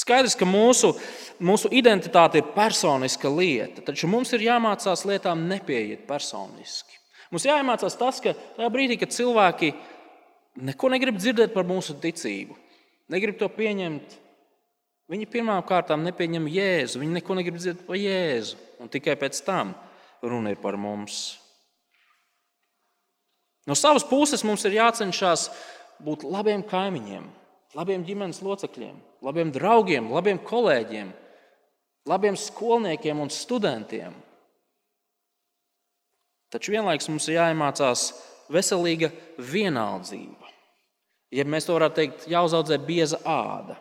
[0.00, 0.94] Skaidrs, ka mūsu,
[1.44, 6.96] mūsu identitāte ir personiska lieta, taču mums ir jāmācās lietām nepieiet personiski.
[7.30, 9.74] Mums jāiemācās tas, ka tajā brīdī, kad cilvēki
[10.66, 12.56] neko negrib dzirdēt par mūsu ticību,
[13.12, 14.16] negrib to pieņemt,
[15.10, 17.02] viņi pirmām kārtām nepieņem Jēzu.
[17.02, 19.74] Viņi neko negrib dzirdēt par Jēzu, un tikai pēc tam
[20.22, 21.38] runa ir par mums.
[23.68, 25.50] No savas puses mums ir jācenšas
[26.02, 27.26] būt labiem kaimiņiem,
[27.78, 31.12] labiem ģimenes locekļiem, labiem draugiem, labiem kolēģiem,
[32.10, 34.14] labiem skolniekiem un studentiem.
[36.50, 38.08] Taču vienlaikus mums ir jāiemācās
[38.50, 40.48] veselīga vienaldzība.
[41.30, 43.78] Ja mēs to varētu teikt, jāuzaudzē bieza āda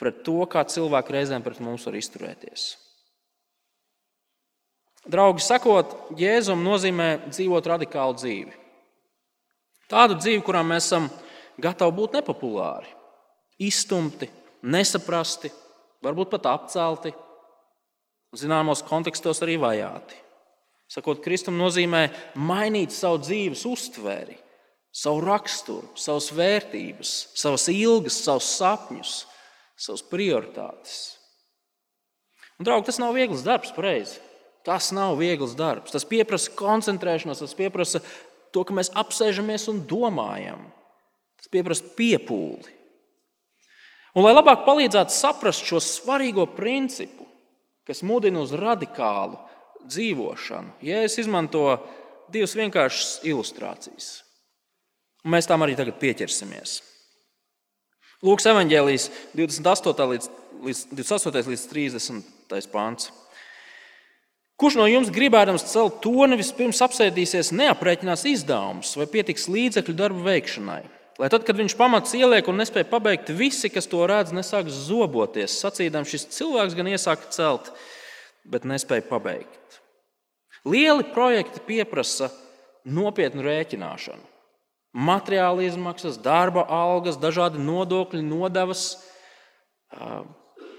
[0.00, 2.70] pret to, kā cilvēki reizēm pret mums var izturēties.
[5.10, 8.56] Draugi, sakot, Jēzum nozīmē dzīvot radikālu dzīvi.
[9.92, 11.08] Tādu dzīvi, kurā mēs esam
[11.62, 12.90] gatavi būt nepopulāri,
[13.62, 14.28] izstumti,
[14.62, 15.50] nesaprasti,
[16.04, 17.12] varbūt pat apcelti,
[18.36, 20.18] zināmos kontekstos arī vajāti.
[20.90, 24.34] Sakot, Kristum nozīmē mainīt savu dzīves uztveri,
[24.90, 29.12] savu raksturu, savas vērtības, savas ilgas, savus sapņus,
[29.78, 30.96] savas prioritātes.
[32.58, 34.18] Un, draugi, tas nav viegls darbs, pareizi.
[34.66, 35.94] Tas nav viegls darbs.
[35.94, 38.02] Tas prasa koncentrēšanos, tas prasa
[38.52, 40.66] to, ka mēs apsēžamies un domājam.
[41.40, 42.76] Tas prasa piepūli.
[44.10, 47.24] Un, lai labāk palīdzētu saprast šo svarīgo principu,
[47.86, 49.38] kas mudina uz radikālu
[49.86, 51.64] dzīvošanu, Jēzus izmanto
[52.30, 54.10] divas vienkāršas ilustrācijas.
[55.24, 56.80] Un mēs tam arī tagad pieķersimies.
[58.24, 60.06] Lūks evanģēlijas 28.
[60.12, 60.28] līdz,
[60.66, 61.50] līdz, 28.
[61.54, 62.68] līdz 30.
[62.72, 63.08] pāns.
[64.60, 70.82] Kurš no jums gribēdams celt toni, vispirms apsēdīsies, neaprēķinās izdevumus vai pietiks līdzekļu darbu veikšanai?
[71.20, 75.58] Lai tad, kad viņš pamats ieliek un nespēja pabeigt, visi, kas to redz, nesāks zoboties,
[75.60, 77.68] sacīdam, šis cilvēks gan iesāka celt,
[78.48, 79.80] bet nespēja pabeigt.
[80.64, 82.30] Lieli projekti prasa
[82.88, 84.30] nopietnu rēķināšanu
[84.92, 88.98] materiāla izmaksas, darba algas, dažādi nodokļi, nodevas,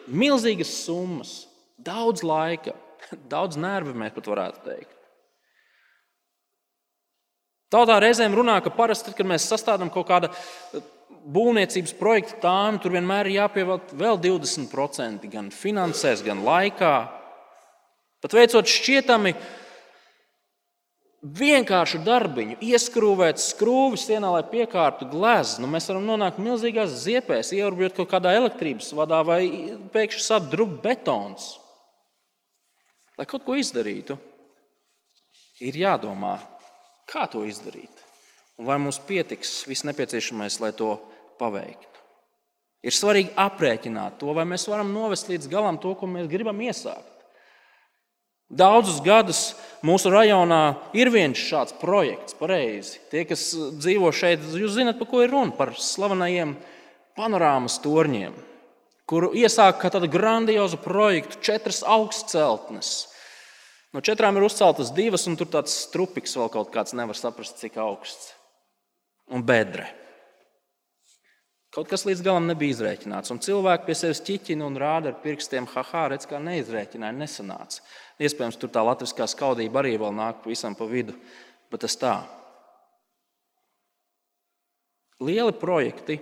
[0.08, 1.36] milzīgas summas,
[1.80, 2.76] daudz laika,
[3.34, 4.98] daudz nervu mēs pat varētu teikt.
[7.72, 10.32] Tautā reizēm runā, ka parasti, kad mēs sastādām kaut kādu
[11.32, 16.96] būvniecības projektu tāmu, tur vienmēr ir jāpievelk vēl 20% gan finansēs, gan laikā.
[18.22, 19.34] Pat veicot šķietami
[21.22, 28.00] vienkāršu darbiņu, ieskrūvēt skrūvi sienā, lai piekārtu gleznu, nu, mēs varam nonākt milzīgās ziepēs, ieurбjot
[28.00, 29.42] kaut kādā elektrības vadā vai
[29.94, 31.54] pēkšņi sadrūkt betons.
[33.16, 34.18] Lai kaut ko izdarītu,
[35.62, 36.40] ir jādomā,
[37.12, 37.92] kā to izdarīt.
[38.60, 40.96] Un vai mums pietiks viss nepieciešamais, lai to
[41.42, 41.88] paveiktu.
[42.82, 47.12] Ir svarīgi aprēķināt to, vai mēs varam novest līdz galam to, ko mēs gribam iesākt.
[48.52, 49.42] Daudzus gadus
[49.86, 52.98] mūsu rajonā ir viens šāds projekts, pareizi.
[53.08, 53.46] Tie, kas
[53.80, 55.54] dzīvo šeit, jūs zināt, par ko ir runa.
[55.56, 56.58] Par slavenajiem
[57.16, 58.34] panorāmas torņiem,
[59.08, 62.92] kuru iesāka kā tādu grandiozu projektu, četras augstceltnes.
[63.92, 67.76] No četrām ir uzceltas divas, un tur tāds strupiks vēl kaut kāds nevar saprast, cik
[67.82, 68.32] augsts.
[69.32, 69.90] Un bedre.
[71.72, 73.32] Kaut kas līdz galam nebija izrēķināts.
[73.32, 77.80] Un cilvēki pie sevis ķiķina un rāda ar pirkstiem, ha, redz, kā neizrēķināja, nesanāca.
[78.20, 81.16] Iespējams, tur tā latviskā skaudība arī vēl nāk pavisam pa vidu,
[81.72, 82.18] bet tas tā.
[85.24, 86.20] Lieli projekti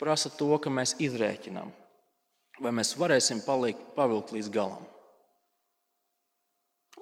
[0.00, 1.68] prasa to, ka mēs izrēķinām,
[2.64, 4.88] vai mēs varēsim palikt, pavilkt līdz galam.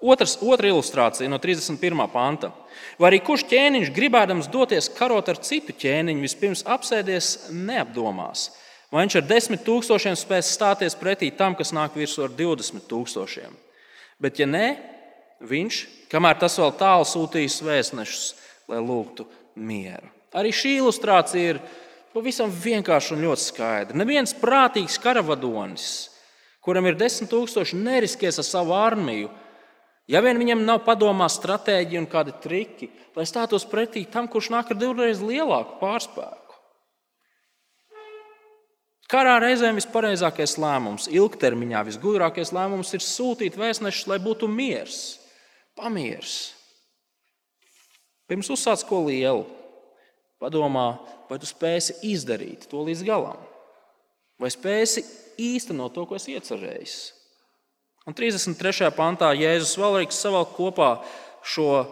[0.00, 2.06] Otrs, otra ilustrācija no 31.
[2.12, 2.54] panta.
[3.00, 8.46] Vai arī kurš ķēniņš gribēdams doties karot ar citu ķēniņu, vispirms apsēdies neapdomās,
[8.88, 13.52] vai viņš ar desmit tūkstošiem spēs stāties pretī tam, kas nāk virsū ar 20 tūkstošiem.
[14.20, 14.66] Bet, ja nē,
[15.44, 15.82] viņš,
[16.12, 18.24] kamēr tas vēl tālu sūtīs vēstnešus,
[18.72, 19.28] lai lūgtu
[19.60, 20.08] mieru.
[20.36, 21.60] Arī šī ilustrācija ir
[22.14, 24.00] pavisam vienkārša un ļoti skaidra.
[24.00, 25.86] Neviens prātīgs karavadonis,
[26.64, 29.30] kuram ir desmit tūkstoši, neriskēs ar savu armiju
[30.11, 34.73] Ja vien viņam nav padomā stratēģija un kādi triki, lai stātos pretī tam, kurš nāk
[34.73, 36.57] ar divreiz lielāku pārspēku.
[39.11, 44.99] Karā reizēm vispareizākais lēmums, ilgtermiņā visgudrākais lēmums ir sūtīt vēstnešus, lai būtu miers,
[45.79, 46.53] pamieris.
[48.31, 49.42] Pirms uzsāc ko lielu,
[50.42, 50.88] padomā,
[51.31, 53.38] vai tu spēsi izdarīt to līdz galam,
[54.38, 55.03] vai spēsi
[55.42, 56.99] īstenot to, ko esi iecerējis.
[58.08, 58.88] Un 33.
[58.96, 60.94] pantā Jēzus vēlreiz savalk kopā
[61.44, 61.84] šo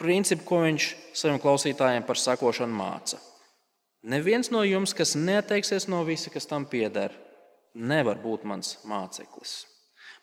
[0.00, 3.18] principu, ko viņš saviem klausītājiem par sakošanu māca.
[4.08, 7.12] Neviens no jums, kas neteiksies no visa, kas tam pieder,
[7.76, 9.66] nevar būt mans māceklis.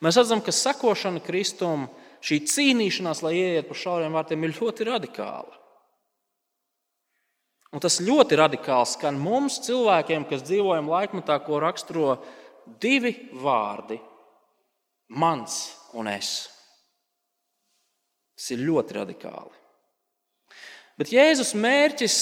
[0.01, 1.85] Mēs redzam, ka sakošana Kristum,
[2.25, 5.53] šī cīnīšanās, lai ieiet pa šauriem vārtiem, ir ļoti radikāla.
[7.77, 12.17] Un tas ļoti radikāli skan mums, cilvēkiem, kas dzīvojam laikmatā, ko raksturo
[12.81, 13.99] divi vārdi
[15.07, 16.47] mans un es.
[18.37, 19.55] Tas ir ļoti radikāli.
[20.97, 22.17] Bet Jēzus mērķis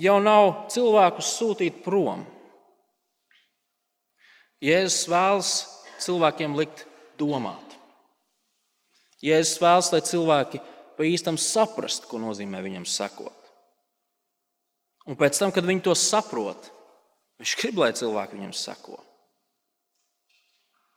[0.00, 2.24] jau nav cilvēkus sūtīt prom.
[4.64, 5.52] Jēzus vēlas
[6.04, 6.86] cilvēkiem likt
[7.20, 7.76] domāt.
[9.24, 10.60] Jēzus vēlas, lai cilvēki
[10.96, 13.50] pa īstam saprast, ko nozīmē viņam sekot.
[15.08, 16.70] Un pēc tam, kad viņi to saprot,
[17.40, 18.54] viņš grib, lai cilvēki viņam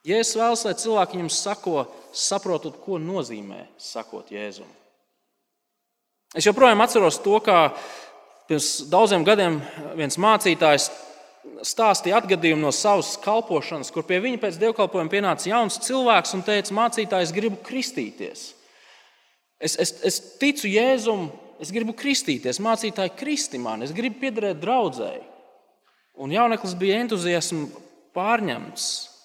[0.08, 0.13] seko.
[0.13, 4.67] Jēzus vēlas, lai cilvēki viņam sako, saprotot, ko nozīmē sakot Jēzum.
[6.36, 7.74] Es joprojām atceros to, kā
[8.48, 9.62] pirms daudziem gadiem
[9.96, 10.91] viens mācītājs
[11.63, 16.74] stāstīja atgadījumu no savas kalpošanas, kur pie viņa pēc dievkalpojuma pienāca jauns cilvēks un teica,
[16.76, 18.54] mācītājs, gribu kristīties.
[19.60, 25.24] Es, es, es ticu Jēzum, es gribu kristīties, mācītāji, kristi man, es gribu piederēt draudzēji.
[26.17, 27.74] Un jauneklis bija entuziasms
[28.13, 29.16] pārņemts.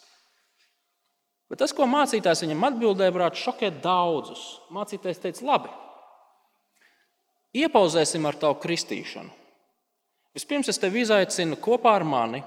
[1.52, 4.44] Bet tas, ko mācītājs viņam atbildēja, varētu šokēt daudzus.
[4.72, 5.72] Mācītājs teica, labi,
[7.52, 9.28] Iepauzēsim ar tavu kristīšanu.
[10.32, 12.40] Vispirms es tevi izaicinu kopā ar mani,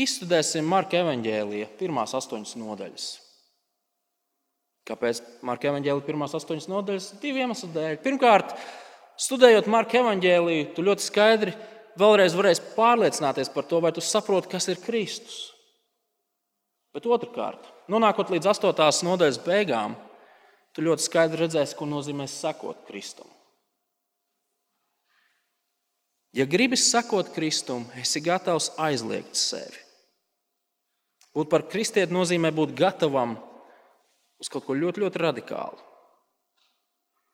[0.00, 3.08] izstudēsim Marka evanģēlīja pirmās astoņas nodaļas.
[4.88, 7.10] Kāpēc Marka evanģēlīja pirmās astoņas nodaļas?
[7.20, 7.98] Divu iemeslu dēļ.
[8.06, 8.56] Pirmkārt,
[9.20, 11.52] studējot Marka evanģēlīju, tu ļoti skaidri
[12.00, 15.42] vēlreiz varēsi pārliecināties par to, vai tu saproti, kas ir Kristus.
[16.96, 19.96] Bet otrkārt, nonākot līdz astotās nodaļas beigām,
[20.72, 23.28] tu ļoti skaidri redzēsi, ko nozīmē sekot Kristum.
[26.32, 29.80] Ja gribi sekot Kristum, esi gatavs aizliegt sevi.
[31.36, 33.36] Būt par kristieti nozīmē būt gatavam
[34.40, 35.80] uz kaut ko ļoti, ļoti radikālu.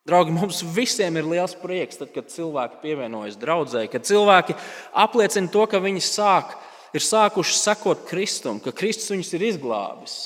[0.07, 4.55] Draugi, mums visiem ir liels prieks, tad, kad cilvēki pievienojas draudzē, kad cilvēki
[4.97, 6.55] apliecina to, ka viņi sāk,
[6.95, 10.17] ir sākuši sekot Kristum, ka Kristus viņus ir izglābis.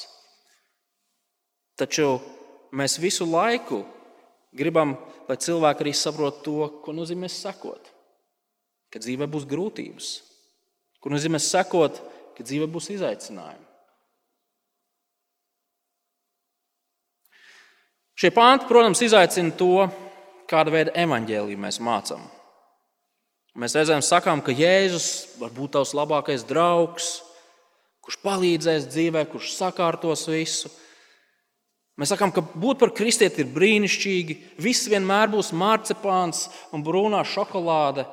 [1.79, 2.17] Taču
[2.75, 3.81] mēs visu laiku
[4.53, 4.97] gribam,
[5.29, 7.93] lai cilvēki arī saprot to, ko nozīmē sekot
[8.93, 10.09] ka dzīvē būs grūtības,
[11.01, 11.97] ko nozīmē sekot,
[12.37, 13.65] ka dzīvē būs izaicinājumi.
[18.13, 19.87] Šie pānti, protams, izaicina to,
[20.49, 22.21] kāda veida evaņģēlīju mēs mācām.
[23.57, 25.07] Mēs reizēm sakām, ka Jēzus
[25.41, 27.15] var būt tavs labākais draugs,
[28.05, 30.69] kurš palīdzēs dzīvē, kurš sakārtos visu.
[31.99, 34.37] Mēs sakām, ka būt par kristieti ir brīnišķīgi.
[34.61, 38.07] Viss vienmēr būs marcipāns un brūnā šokolāde.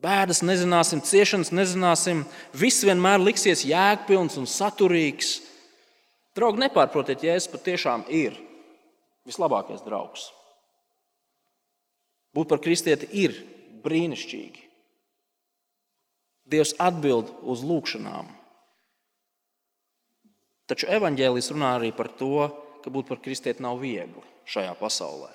[0.00, 2.24] Bēdas nezināsim, ciešanas nezināsim,
[2.56, 5.36] viss vienmēr liksies jēgpilns un saturīgs.
[6.34, 8.38] Draugi, nepārprotiet, Jēzus patiešām ir
[9.28, 10.30] vislabākais draugs.
[12.34, 13.36] Būt par kristieti ir
[13.84, 14.66] brīnišķīgi.
[16.50, 18.39] Dievs atbild uz lūgšanām.
[20.70, 22.46] Taču evanģēlijas runā arī par to,
[22.84, 25.32] ka būt par kristieti nav viegli šajā pasaulē.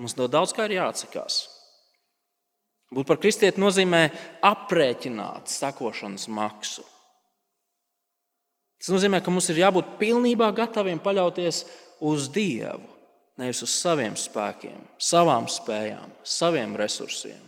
[0.00, 1.44] Mums no daudz kā ir jāatsakās.
[2.94, 4.02] Būt par kristieti nozīmē
[4.44, 6.82] aprēķināt sekošanas maksu.
[8.82, 11.62] Tas nozīmē, ka mums ir jābūt pilnībā gataviem paļauties
[12.04, 12.84] uz Dievu,
[13.40, 17.40] nevis uz saviem spēkiem, savām spējām, saviem resursiem.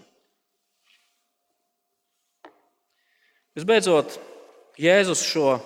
[3.57, 4.17] Visbeidzot,
[4.81, 5.59] Jēzus šo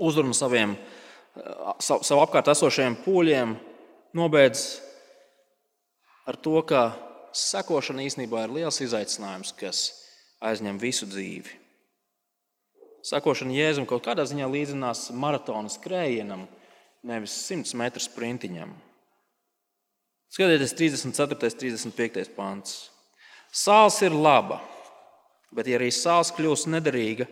[0.00, 0.74] uzrunu saviem,
[1.80, 3.54] savu apkārt esošajiem pūļiem
[4.16, 4.64] nobeidz
[6.28, 6.90] ar to, ka
[7.36, 9.82] sekošana īstenībā ir liels izaicinājums, kas
[10.42, 11.58] aizņem visu dzīvi.
[13.06, 16.44] Sekošana Jēzum kaut kādā ziņā līdzinās maratona skrējienam,
[17.06, 18.74] nevis 100 metru sprintiņam.
[20.30, 21.34] Skatieties, 34.
[21.34, 22.34] un 35.
[22.36, 22.74] pāns.
[23.50, 24.60] Sāls ir laba,
[25.50, 27.26] bet, ja arī sāls kļūst nederīga,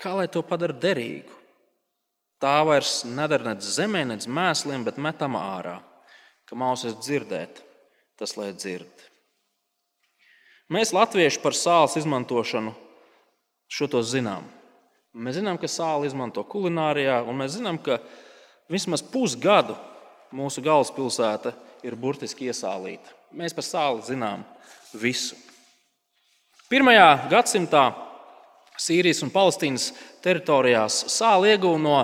[0.00, 1.37] kā lai to padara derīgu?
[2.38, 5.78] Tā vairs nedara nec zemē, nec mēsliem, bet metama ārā.
[6.48, 7.60] Kam ausis dzirdēt,
[8.18, 9.08] tas lai dzird.
[10.72, 12.74] Mēs, latvieši, par sāls izmantošanu
[13.68, 14.46] šo to zinām.
[15.18, 17.98] Mēs zinām, ka sāli izmanto kulinārijā, un mēs zinām, ka
[18.70, 19.74] vismaz pusgadu
[20.36, 23.16] mūsu galvaspilsēta ir burtiski iesālīta.
[23.34, 24.44] Mēs par sāli zinām
[24.94, 25.36] visu.
[26.68, 27.88] Pirmajā gadsimtā
[28.78, 29.90] Sīrijas un Palestīnas
[30.22, 31.96] teritorijās sāli ieguva no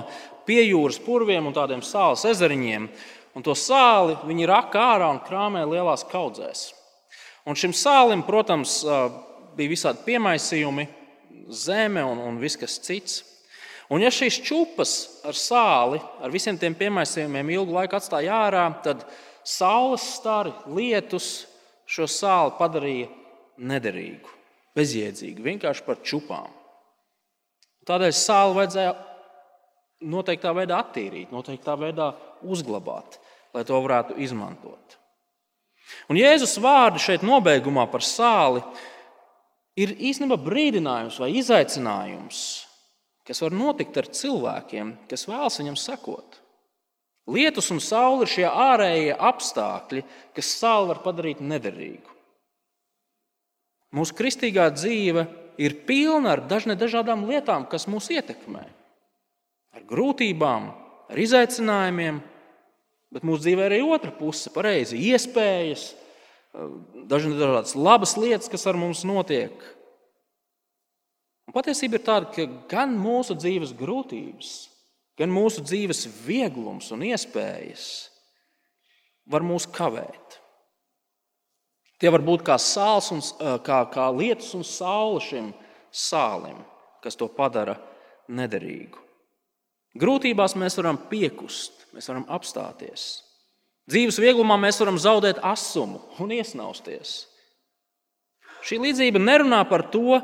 [0.47, 2.89] piejūras purviem un tādiem sāls ezeriņiem,
[3.35, 6.67] un to sāli viņi raka ārā un krāmē lielās kaudzēs.
[7.45, 8.79] Un šim sālim, protams,
[9.55, 10.87] bija visādi piemaisījumi,
[11.53, 13.21] zeme un, un viss kas cits.
[13.93, 14.93] Un ja šīs čūpas
[15.29, 19.05] ar sāli, ar visiem tiem piemaisījumiem ilgu laiku atstāja ārā, tad
[19.45, 21.45] saules stari, lietus
[21.85, 23.11] šo sāli padarīja
[23.61, 24.31] nederīgu,
[24.75, 26.49] bezjēdzīgu, vienkārši par čupām.
[27.85, 28.93] Tādēļ sāli vajadzēja
[30.09, 32.11] noteiktā veidā attīrīt, noteiktā veidā
[32.45, 33.19] uzglabāt,
[33.53, 34.97] lai to varētu izmantot.
[36.09, 38.63] Un Jēzus vārdi šeit nobeigumā par sāli
[39.77, 42.39] ir īstenībā brīdinājums vai izaicinājums,
[43.25, 46.41] kas var notikt ar cilvēkiem, kas vēlas viņam sekot.
[47.29, 50.03] Lietus un saule ir šie ārējie apstākļi,
[50.37, 52.11] kas sāli var padarīt nederīgu.
[53.95, 55.44] Mūsu kristīgā dzīve ir
[55.87, 58.63] pilna ar dažādām lietām, kas mūs ietekmē.
[59.75, 60.71] Ar grūtībām,
[61.11, 62.21] ar izaicinājumiem,
[63.15, 65.93] Bet mūsu dzīvē ir arī otra puse, pareizi iespējas,
[67.07, 69.55] dažādas labas lietas, kas ar mums notiek.
[71.47, 74.49] Un patiesība ir tāda, ka gan mūsu dzīves grūtības,
[75.15, 77.85] gan mūsu dzīves vieglums un iespējas
[79.31, 80.41] var mūs kavēt.
[81.99, 82.57] Tie var būt kā,
[83.15, 83.21] un,
[83.63, 85.51] kā, kā lietus un saule šim
[85.95, 86.57] sālim,
[87.03, 87.77] kas to padara
[88.27, 88.99] nederīgu.
[89.95, 93.23] Grūtībās mēs varam piekust, mēs varam apstāties.
[93.87, 97.15] Dzīves vieglumā mēs varam zaudēt asumu un iesnausties.
[98.65, 100.19] Šī līdzība nerunā par to,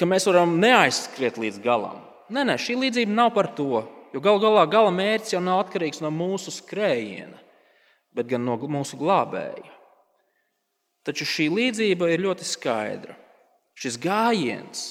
[0.00, 2.00] ka mēs varam neaizskriet līdz galam.
[2.32, 3.84] Nē, nē, šī līdzība nav par to,
[4.14, 7.36] jo galu galā gala mērķis jau nav atkarīgs no mūsu skrējiena,
[8.16, 9.77] bet gan no mūsu glābēja.
[11.08, 13.14] Taču šī līdzība ir ļoti skaidra.
[13.78, 14.82] Šis gājiens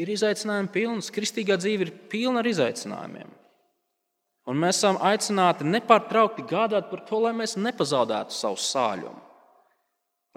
[0.00, 3.34] ir izaicinājums pilns, kristīgā dzīve ir pilna ar izaicinājumiem.
[4.48, 9.20] Un mēs esam aicināti nepārtraukti gādāt par to, lai mēs nepazaudētu savu sāļumu.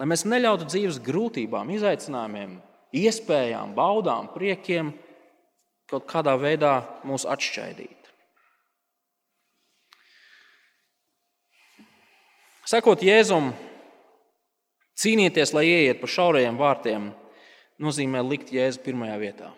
[0.02, 2.58] Lai mēs neļautu dzīves grūtībām, izaicinājumiem,
[2.92, 4.92] iespējām, baudām, priekiem
[5.88, 6.74] kaut kādā veidā
[7.08, 8.10] mūs atšķaidīt.
[12.68, 13.50] Sekot Jēzum,
[14.98, 17.10] cīnīties, lai ieiet pa šaurajiem vārtiem,
[17.82, 19.52] nozīmē likt Jēzu pirmajā vietā.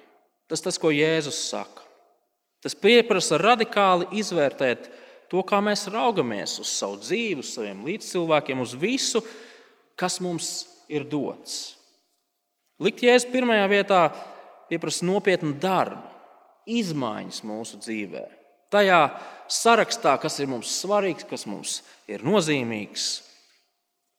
[0.50, 1.84] Tas tas, ko Jēzus saka.
[2.64, 4.88] Tas prasa radikāli izvērtēt
[5.28, 9.20] to, kā mēs raugamies uz savu dzīvi, uz saviem līdzcilvēkiem, uz visu,
[10.00, 10.52] kas mums
[10.88, 11.74] ir dots.
[12.80, 14.00] Likt jēzus pirmajā vietā
[14.80, 16.00] prasa nopietnu darbu,
[16.66, 18.24] izmaiņas mūsu dzīvē.
[18.72, 19.00] Tajā
[19.52, 23.22] sarakstā, kas ir mums svarīgs, kas mums ir nozīmīgs.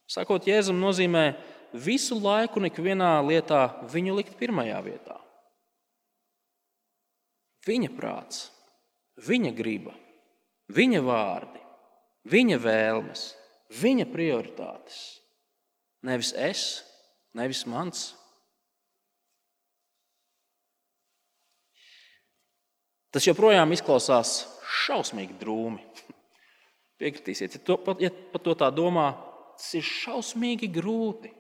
[0.06, 1.34] Sakot, Jēzum nozīmē
[1.74, 5.18] visu laiku, nekvienā lietā viņu likt pirmajā vietā.
[7.66, 8.49] Viņa prāts,
[9.26, 9.95] viņa griba,
[10.70, 11.62] viņa vārdi,
[12.30, 13.24] viņa vēlmes,
[13.82, 14.99] viņa prioritātes.
[16.06, 16.62] Nevis es,
[17.34, 18.12] nevis mans.
[23.10, 24.43] Tas joprojām izklausās
[24.86, 25.82] šausmīgi drūmi.
[27.01, 29.10] Piekritīsiet, ja, to, ja par to tā domā,
[29.58, 31.32] tas ir šausmīgi grūti.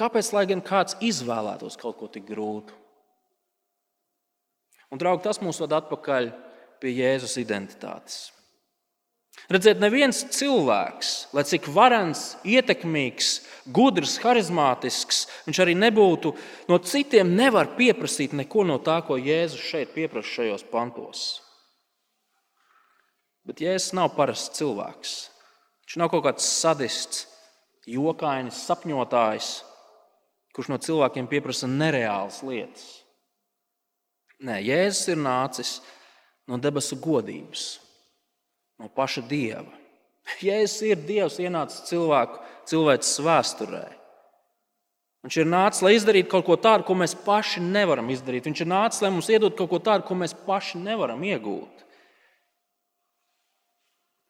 [0.00, 2.76] Kāpēc, lai gan kāds izvēlētos kaut ko tik grūtu?
[4.90, 6.30] Un, draugi, tas mūs ved atpakaļ
[6.80, 8.30] pie Jēzus identitātes.
[9.50, 13.30] Redziet, neviens cilvēks, lai cik varants, ietekmīgs,
[13.74, 16.32] gudrs, harizmātisks, viņš arī nebūtu,
[16.70, 21.24] no citiem nevar pieprasīt neko no tā, ko Jēzus šeit pieprasa šajos pantos.
[23.50, 25.12] Bet Jēzus nav parasts cilvēks.
[25.82, 27.24] Viņš nav kaut kāds sadists,
[27.90, 29.48] jokainis, sapņotājs,
[30.54, 32.84] kurš no cilvēkiem pieprasa nereālas lietas.
[34.46, 35.72] Nē, Jēzus ir nācis
[36.46, 37.64] no debesu godības,
[38.78, 39.66] no paša Dieva.
[40.46, 42.38] Jēzus ir Dievs, ienācis cilvēku,
[42.70, 43.84] cilvēces vēsturē.
[45.26, 48.46] Viņš ir nācis, lai izdarītu kaut ko tādu, ko mēs paši nevaram izdarīt.
[48.46, 51.89] Viņš ir nācis, lai mums iedod kaut ko tādu, ko mēs paši nevaram iegūt.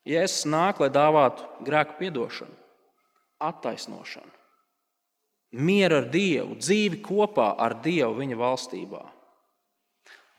[0.09, 2.55] Jēzus nāk, lai dāvātu grēku piedošanu,
[3.45, 4.33] attaisnošanu,
[5.61, 9.03] mieru ar Dievu, dzīvi kopā ar Dievu viņa valstībā.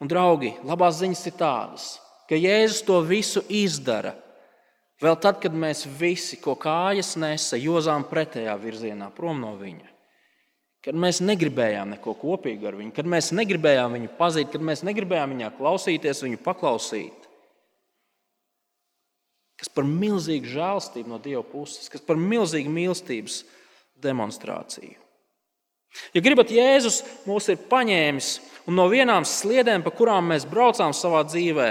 [0.01, 1.87] Un, draugi, labās ziņas ir tādas,
[2.29, 4.15] ka Jēzus to visu izdara.
[5.01, 9.89] Vēl tad, kad mēs visi, ko kājas nesa, jozām pretējā virzienā, prom no viņa.
[10.81, 15.35] Kad mēs negribējām neko kopīgu ar viņu, kad mēs negribējām viņu pazīt, kad mēs negribējām
[15.35, 17.20] viņā klausīties, viņu paklausīt.
[19.61, 23.43] Kas par milzīgu žēlstību no Dieva puses, kas par milzīgu mīlestības
[24.01, 24.97] demonstrāciju.
[26.15, 28.31] Ja gribat, Jēzus mūs ir paņēmis
[28.65, 31.69] un no vienām sliedēm, pa kurām mēs braucām savā dzīvē,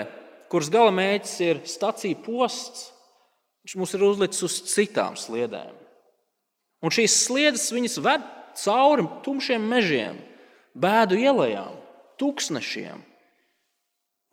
[0.53, 2.91] kuras gala mērķis ir stacija posts,
[3.65, 5.73] viņš mums ir uzlicis uz citām sliedēm.
[6.85, 8.25] Un šīs sliedes viņas ved
[8.61, 10.21] cauri tumšiem mežiem,
[10.79, 11.75] bēdu ielām,
[12.21, 13.03] tūkstošiem,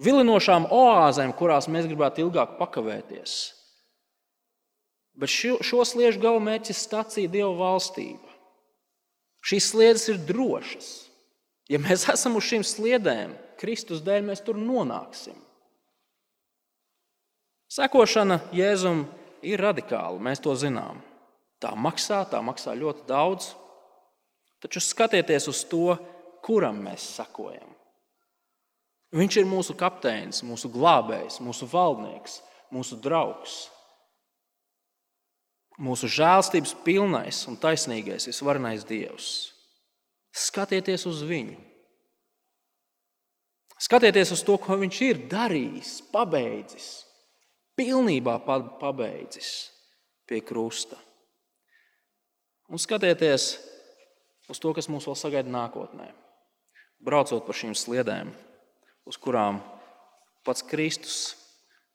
[0.04, 3.38] vilinošām oāzēm, kurās mēs gribētu ilgāk pakavēties.
[5.18, 8.36] Bet šo, šo sliežu gala mērķis ir stacija Dieva valstība.
[9.48, 10.90] Šīs sliedes ir drošas.
[11.72, 15.38] Ja mēs esam uz šīm sliedēm, Kristus dēļ mēs tur nonāksim.
[17.74, 19.04] Sekošana Jēzum
[19.44, 21.02] ir radikāla, mēs to zinām.
[21.60, 23.50] Tā maksā, tā maksā ļoti daudz.
[24.62, 25.98] Taču skatieties uz to,
[26.46, 27.77] kuram mēs sakojam.
[29.16, 32.42] Viņš ir mūsu kapteinis, mūsu glābējs, mūsu valdnieks,
[32.76, 33.68] mūsu draugs.
[35.78, 39.54] Mūsu žēlstības pilnais un taisnīgais, visvarenais Dievs.
[40.34, 41.56] Skatieties uz viņu.
[43.78, 46.88] Skatieties uz to, ko viņš ir darījis, pabeidzis,
[47.78, 48.40] pilnībā
[48.82, 49.70] pabeidzis
[50.28, 50.98] pie krusta.
[52.68, 53.52] Un skatieties
[54.50, 56.10] uz to, kas mūs vēl sagaida nākotnē.
[57.06, 58.34] Braucot pa šīm sliedēm,
[59.08, 59.62] uz kurām
[60.46, 61.36] pats Kristus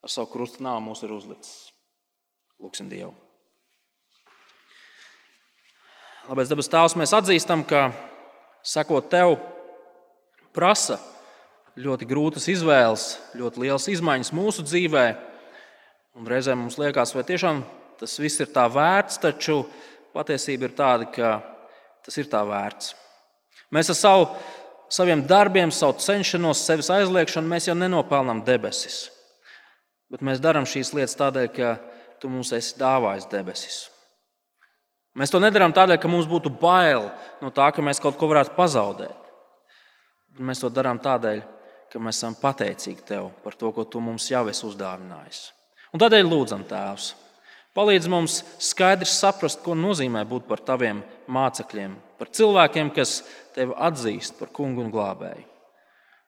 [0.02, 1.70] ar savu krustu nāvu mūs ir uzlicis.
[2.62, 3.12] Lūksim Dievu!
[6.28, 7.90] Labais dabas tēvs, mēs atzīstam, ka
[8.62, 9.34] sekot tev
[10.54, 11.00] prasa
[11.74, 13.06] ļoti grūtas izvēles,
[13.38, 15.06] ļoti liels izmaiņas mūsu dzīvē.
[16.20, 17.64] Un reizēm mums liekas, vai tiešām
[17.98, 19.62] tas viss ir tā vērts, taču
[20.14, 21.32] patiesība ir tāda, ka
[22.04, 22.92] tas ir tā vērts.
[23.72, 24.28] Mēs ar savu,
[24.92, 29.06] saviem darbiem, savu cenšanos, sevis aizliekšanu, mēs jau nenopelnām debesis.
[30.12, 31.72] Bet mēs darām šīs lietas tādēļ, ka
[32.20, 33.78] tu mums esi dāvājis debesis.
[35.16, 37.10] Mēs to nedarām tādēļ, ka mums būtu bail
[37.42, 39.18] no tā, ka mēs kaut ko varētu pazaudēt.
[40.40, 41.42] Mēs to darām tādēļ,
[41.92, 45.42] ka mēs esam pateicīgi Tev par to, ko Tu mums jau esi uzdāvinājis.
[45.92, 47.10] Un tādēļ lūdzam, Tēvs,
[47.76, 53.20] palīdz mums skaidri saprast, ko nozīmē būt par Taviem mācekļiem, par cilvēkiem, kas
[53.52, 55.44] Tevi atzīst par kungu un glābēju.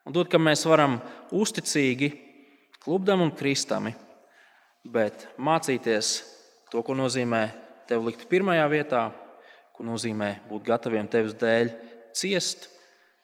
[0.05, 0.99] Un dod, ka mēs varam
[1.33, 2.11] uzticīgi,
[2.85, 3.95] klubdam un kristami,
[4.85, 6.19] bet mācīties
[6.69, 7.47] to, ko nozīmē
[7.89, 9.07] tevi likt pirmajā vietā,
[9.73, 11.73] ko nozīmē būt gataviem tevis dēļ
[12.15, 12.69] ciest,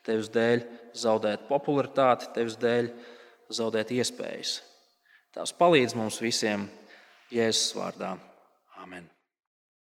[0.06, 0.64] tevis dēļ
[0.96, 2.90] zaudēt popularitāti, tevis dēļ
[3.52, 4.56] zaudēt iespējas.
[5.36, 6.70] Tās palīdz mums visiem
[7.30, 8.16] Jēzus vārdā.
[8.80, 9.10] Amen.